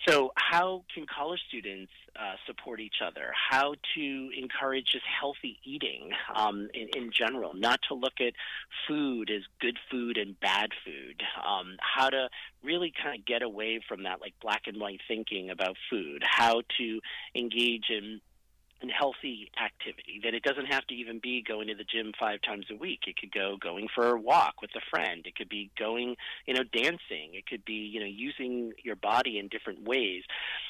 So, 0.07 0.33
how 0.37 0.85
can 0.95 1.07
college 1.07 1.41
students 1.49 1.91
uh, 2.15 2.35
support 2.47 2.81
each 2.81 2.97
other? 3.05 3.33
How 3.51 3.75
to 3.97 4.31
encourage 4.37 4.87
just 4.93 5.05
healthy 5.05 5.59
eating 5.65 6.11
um, 6.35 6.69
in, 6.75 6.89
in 6.95 7.11
general, 7.11 7.55
not 7.55 7.81
to 7.89 7.95
look 7.95 8.21
at 8.21 8.35
food 8.87 9.31
as 9.31 9.43
good 9.61 9.79
food 9.91 10.17
and 10.19 10.39
bad 10.39 10.71
food. 10.85 11.23
Um, 11.45 11.77
how 11.81 12.11
to 12.11 12.29
really 12.63 12.93
kind 13.03 13.19
of 13.19 13.27
get 13.27 13.43
away 13.43 13.81
from 13.89 14.05
that 14.05 14.21
like 14.21 14.35
black 14.41 14.63
and 14.67 14.81
white 14.81 15.01
thinking 15.09 15.51
about 15.51 15.77
food. 15.91 16.23
How 16.25 16.63
to 16.79 17.01
engage 17.35 17.91
in 17.91 18.21
and 18.81 18.91
healthy 18.91 19.51
activity. 19.63 20.21
That 20.23 20.35
it 20.35 20.43
doesn't 20.43 20.67
have 20.67 20.87
to 20.87 20.95
even 20.95 21.19
be 21.23 21.43
going 21.47 21.69
to 21.69 21.75
the 21.75 21.85
gym 21.85 22.13
five 22.19 22.41
times 22.43 22.67
a 22.71 22.77
week. 22.77 23.01
It 23.07 23.17
could 23.17 23.33
go 23.33 23.57
going 23.61 23.89
for 23.95 24.09
a 24.09 24.21
walk 24.21 24.61
with 24.63 24.71
a 24.77 24.81
friend. 24.91 25.27
It 25.27 25.35
could 25.35 25.49
be 25.49 25.71
going, 25.79 26.17
you 26.47 26.55
know, 26.55 26.65
dancing. 26.65 27.35
It 27.35 27.47
could 27.47 27.65
be, 27.65 27.91
you 27.93 28.01
know, 28.01 28.07
using 28.07 28.73
your 28.85 28.97
body 28.97 29.39
in 29.39 29.49
different 29.49 29.83
ways. 29.85 30.23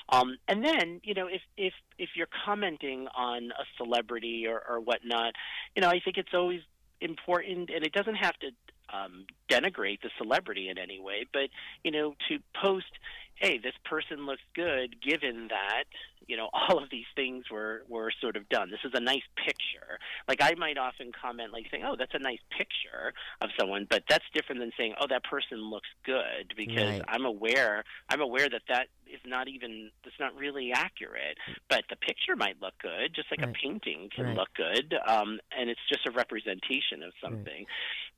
Um, 0.09 0.39
and 0.49 0.65
then, 0.65 1.01
you 1.05 1.15
know, 1.15 1.27
if 1.27 1.43
if 1.57 1.75
if 1.99 2.11
you're 2.15 2.29
commenting 2.45 3.09
on 3.17 3.51
a 3.53 3.65
celebrity 3.77 4.47
or, 4.47 4.63
or 4.69 4.81
whatnot, 4.81 5.35
you 5.75 5.83
know, 5.83 5.89
I 5.89 6.01
think 6.01 6.17
it's 6.17 6.35
always 6.35 6.61
important, 7.01 7.71
and 7.71 7.85
it 7.85 7.93
doesn't 7.93 8.17
have 8.17 8.37
to 8.39 8.51
um, 8.93 9.27
denigrate 9.51 10.01
the 10.01 10.11
celebrity 10.19 10.69
in 10.69 10.79
any 10.79 10.99
way, 10.99 11.27
but 11.33 11.49
you 11.85 11.91
know, 11.91 12.15
to 12.29 12.39
post, 12.61 12.87
hey, 13.41 13.59
this 13.59 13.75
person 13.85 14.27
looks 14.27 14.43
good, 14.55 14.97
given 15.03 15.49
that 15.49 15.85
you 16.27 16.37
know 16.37 16.49
all 16.53 16.83
of 16.83 16.91
these 16.91 17.07
things 17.17 17.45
were 17.51 17.83
were 17.89 18.11
sort 18.21 18.37
of 18.37 18.49
done. 18.49 18.71
This 18.71 18.81
is 18.85 18.93
a 18.95 19.01
nice 19.01 19.23
picture. 19.37 19.99
Like 20.29 20.39
I 20.43 20.55
might 20.57 20.79
often 20.79 21.11
comment, 21.13 21.53
like 21.53 21.67
saying, 21.71 21.85
oh, 21.87 21.97
that's 21.99 22.15
a 22.15 22.19
nice 22.19 22.41
picture 22.57 23.13
of 23.41 23.51
someone, 23.59 23.87
but 23.89 24.03
that's 24.09 24.25
different 24.35 24.61
than 24.61 24.73
saying, 24.77 24.95
oh, 25.01 25.07
that 25.09 25.25
person 25.25 25.59
looks 25.71 25.89
good, 26.05 26.55
because 26.57 26.89
Right. 26.99 27.03
I'm 27.09 27.25
aware, 27.25 27.85
I'm 28.09 28.21
aware 28.21 28.49
that 28.51 28.63
that 28.69 28.89
is 29.13 29.21
not 29.27 29.49
even 29.49 29.91
that's 30.05 30.19
not 30.21 30.35
really 30.37 30.73
accurate. 30.73 31.37
But 31.69 31.85
the 31.91 31.97
picture 31.97 32.37
might 32.37 32.61
look 32.61 32.75
good, 32.81 33.15
just 33.15 33.31
like 33.31 33.41
Right. 33.41 33.51
a 33.51 33.59
painting 33.59 34.11
can 34.15 34.27
Right. 34.27 34.37
look 34.37 34.53
good, 34.55 34.95
um, 35.07 35.41
and 35.57 35.71
it's 35.71 35.81
just 35.89 36.07
a 36.07 36.11
representation 36.11 37.03
of 37.03 37.13
something 37.23 37.67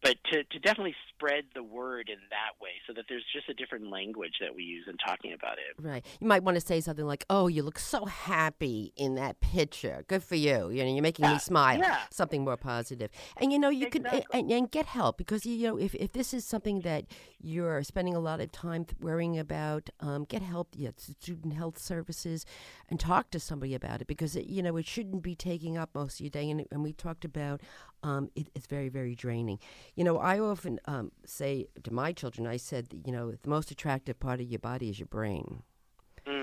but 0.03 0.17
to, 0.33 0.43
to 0.45 0.59
definitely 0.59 0.95
spread 1.15 1.45
the 1.55 1.63
word 1.63 2.09
in 2.09 2.19
that 2.31 2.61
way 2.61 2.71
so 2.87 2.93
that 2.95 3.05
there's 3.09 3.25
just 3.35 3.49
a 3.49 3.55
different 3.55 3.91
language 3.91 4.35
that 4.41 4.55
we 4.55 4.63
use 4.63 4.87
in 4.89 4.97
talking 4.97 5.33
about 5.33 5.59
it. 5.59 5.83
Right. 5.83 6.05
You 6.21 6.27
might 6.27 6.43
want 6.43 6.55
to 6.57 6.61
say 6.61 6.81
something 6.81 7.05
like, 7.07 7.25
"Oh, 7.29 7.49
you 7.49 7.63
look 7.63 7.79
so 7.79 8.07
happy 8.07 8.93
in 8.97 9.15
that 9.17 9.41
picture. 9.41 10.05
Good 10.09 10.23
for 10.23 10.37
you. 10.37 10.71
You 10.71 10.85
know, 10.85 10.93
you're 10.93 11.03
making 11.03 11.27
Yeah, 11.27 11.35
me 11.35 11.39
smile." 11.39 11.79
yeah. 11.79 11.99
Something 12.11 12.45
more 12.45 12.57
positive. 12.57 13.11
And 13.37 13.53
you 13.53 13.59
know, 13.59 13.69
you 13.69 13.89
can 13.91 14.07
and, 14.07 14.51
and 14.51 14.71
get 14.71 14.87
help 14.87 15.19
because 15.19 15.45
you 15.45 15.69
know 15.69 15.77
if, 15.79 15.95
if 15.95 16.13
this 16.13 16.33
is 16.33 16.45
something 16.45 16.81
that 16.81 17.05
you're 17.43 17.83
spending 17.83 18.15
a 18.15 18.21
lot 18.21 18.41
of 18.41 18.53
time 18.53 18.87
worrying 19.01 19.39
about, 19.39 19.91
um, 20.01 20.25
get 20.25 20.43
help. 20.43 20.69
Yeah, 20.77 20.91
student 20.97 21.55
health 21.55 21.79
services, 21.79 22.45
and 22.89 22.99
talk 22.99 23.31
to 23.31 23.41
somebody 23.41 23.75
about 23.75 24.01
it 24.01 24.07
because 24.07 24.37
it, 24.37 24.47
you 24.47 24.63
know 24.63 24.77
it 24.77 24.87
shouldn't 24.87 25.23
be 25.23 25.35
taking 25.35 25.77
up 25.77 25.91
most 25.95 26.15
of 26.15 26.21
your 26.21 26.31
day. 26.31 26.51
And, 26.51 26.67
and 26.71 26.83
we 26.83 26.93
talked 26.93 27.25
about 27.25 27.61
um, 28.03 28.31
it, 28.35 28.49
it's 28.55 28.67
very 28.67 28.89
very 28.89 29.15
draining. 29.15 29.59
You 29.95 30.05
know, 30.05 30.19
I 30.19 30.39
often 30.39 30.81
um, 30.87 31.13
say 31.25 31.67
to 31.83 31.93
my 31.93 32.13
children, 32.13 32.47
I 32.47 32.57
said, 32.57 32.89
you 33.05 33.13
know, 33.13 33.33
the 33.33 33.49
most 33.49 33.71
attractive 33.71 34.21
part 34.21 34.41
of 34.41 34.47
your 34.47 34.61
body 34.61 34.91
is 34.91 34.99
your 34.99 35.07
brain. 35.07 35.63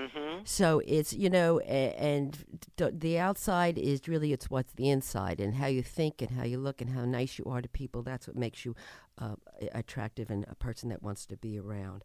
Mm-hmm. 0.08 0.40
So 0.44 0.80
it's 0.86 1.12
you 1.12 1.30
know, 1.30 1.58
and 1.60 2.36
the 2.78 3.18
outside 3.18 3.78
is 3.78 4.08
really 4.08 4.32
it's 4.32 4.50
what's 4.50 4.72
the 4.72 4.90
inside 4.90 5.40
and 5.40 5.54
how 5.54 5.66
you 5.66 5.82
think 5.82 6.22
and 6.22 6.30
how 6.30 6.44
you 6.44 6.58
look 6.58 6.80
and 6.80 6.90
how 6.90 7.04
nice 7.04 7.38
you 7.38 7.44
are 7.46 7.60
to 7.60 7.68
people. 7.68 8.02
That's 8.02 8.26
what 8.26 8.36
makes 8.36 8.64
you 8.64 8.74
uh, 9.18 9.36
attractive 9.72 10.30
and 10.30 10.46
a 10.48 10.54
person 10.54 10.88
that 10.90 11.02
wants 11.02 11.26
to 11.26 11.36
be 11.36 11.58
around. 11.58 12.04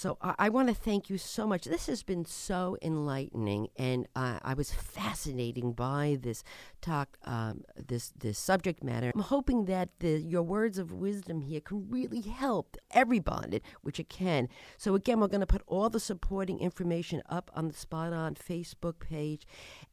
So 0.00 0.16
I, 0.22 0.34
I 0.38 0.48
want 0.48 0.68
to 0.68 0.74
thank 0.74 1.10
you 1.10 1.18
so 1.18 1.46
much. 1.46 1.66
This 1.66 1.86
has 1.86 2.02
been 2.02 2.24
so 2.24 2.78
enlightening, 2.80 3.68
and 3.76 4.08
uh, 4.16 4.38
I 4.42 4.54
was 4.54 4.72
fascinating 4.72 5.74
by 5.74 6.16
this 6.18 6.42
talk, 6.80 7.18
um, 7.26 7.64
this 7.76 8.10
this 8.18 8.38
subject 8.38 8.82
matter. 8.82 9.12
I'm 9.14 9.20
hoping 9.20 9.66
that 9.66 9.90
the, 9.98 10.18
your 10.18 10.42
words 10.42 10.78
of 10.78 10.90
wisdom 10.90 11.42
here 11.42 11.60
can 11.60 11.90
really 11.90 12.22
help 12.22 12.78
everybody, 12.92 13.60
which 13.82 14.00
it 14.00 14.08
can. 14.08 14.48
So 14.78 14.94
again, 14.94 15.20
we're 15.20 15.28
going 15.28 15.40
to 15.40 15.46
put 15.46 15.64
all 15.66 15.90
the 15.90 16.00
supporting 16.00 16.60
information 16.60 17.20
up 17.28 17.50
on 17.54 17.68
the 17.68 17.74
Spot 17.74 18.14
On 18.14 18.34
Facebook 18.34 19.00
page, 19.00 19.46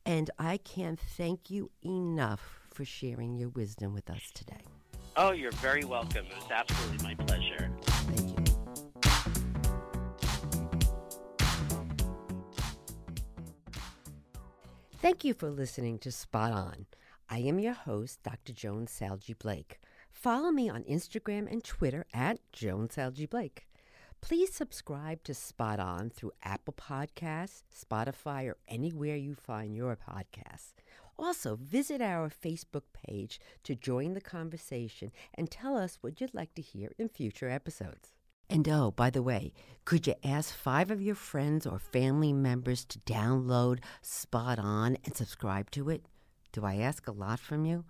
and 0.05 0.31
I 0.39 0.55
can't 0.55 1.01
thank 1.01 1.49
you 1.49 1.69
enough 1.83 2.61
for 2.73 2.85
sharing 2.85 3.35
your 3.35 3.49
wisdom 3.49 3.93
with 3.93 4.09
us 4.09 4.31
today. 4.33 4.63
Oh, 5.17 5.31
you're 5.31 5.51
very 5.51 5.83
welcome. 5.83 6.27
It 6.27 6.35
was 6.37 6.49
absolutely 6.49 7.03
my 7.03 7.15
pleasure. 7.25 7.69
Thank 14.99 15.23
you. 15.23 15.35
For 15.35 15.51
listening 15.51 15.99
to 15.99 16.11
Spot 16.11 16.51
On. 16.51 16.87
I 17.29 17.37
am 17.39 17.59
your 17.59 17.73
host, 17.73 18.23
Dr. 18.23 18.51
Joan 18.51 18.87
Salge 18.87 19.37
Blake. 19.37 19.79
Follow 20.11 20.49
me 20.49 20.69
on 20.69 20.83
Instagram 20.85 21.51
and 21.51 21.63
Twitter 21.63 22.05
at 22.15 22.39
Joan 22.51 22.89
Salge 22.89 23.29
Blake. 23.29 23.67
Please 24.21 24.51
subscribe 24.51 25.23
to 25.23 25.35
Spot 25.35 25.79
On 25.79 26.09
through 26.09 26.31
Apple 26.41 26.73
Podcasts, 26.73 27.61
Spotify, 27.71 28.47
or 28.49 28.57
anywhere 28.67 29.15
you 29.15 29.35
find 29.35 29.75
your 29.75 29.95
podcasts. 29.95 30.73
Also, 31.19 31.55
visit 31.55 32.01
our 32.01 32.29
Facebook 32.31 32.85
page 32.91 33.39
to 33.63 33.75
join 33.75 34.15
the 34.15 34.21
conversation 34.21 35.11
and 35.35 35.51
tell 35.51 35.77
us 35.77 35.99
what 36.01 36.19
you'd 36.19 36.33
like 36.33 36.55
to 36.55 36.61
hear 36.63 36.91
in 36.97 37.07
future 37.07 37.49
episodes. 37.49 38.16
And 38.49 38.67
oh, 38.69 38.91
by 38.91 39.09
the 39.09 39.21
way, 39.21 39.53
could 39.83 40.07
you 40.07 40.15
ask 40.23 40.55
five 40.55 40.89
of 40.89 41.01
your 41.01 41.15
friends 41.15 41.67
or 41.67 41.79
family 41.79 42.31
members 42.31 42.85
to 42.85 42.99
download 42.99 43.79
Spot 44.01 44.57
On 44.57 44.97
and 45.03 45.15
subscribe 45.15 45.69
to 45.71 45.89
it? 45.89 46.05
Do 46.53 46.63
I 46.65 46.75
ask 46.75 47.07
a 47.07 47.11
lot 47.11 47.39
from 47.39 47.65
you? 47.65 47.83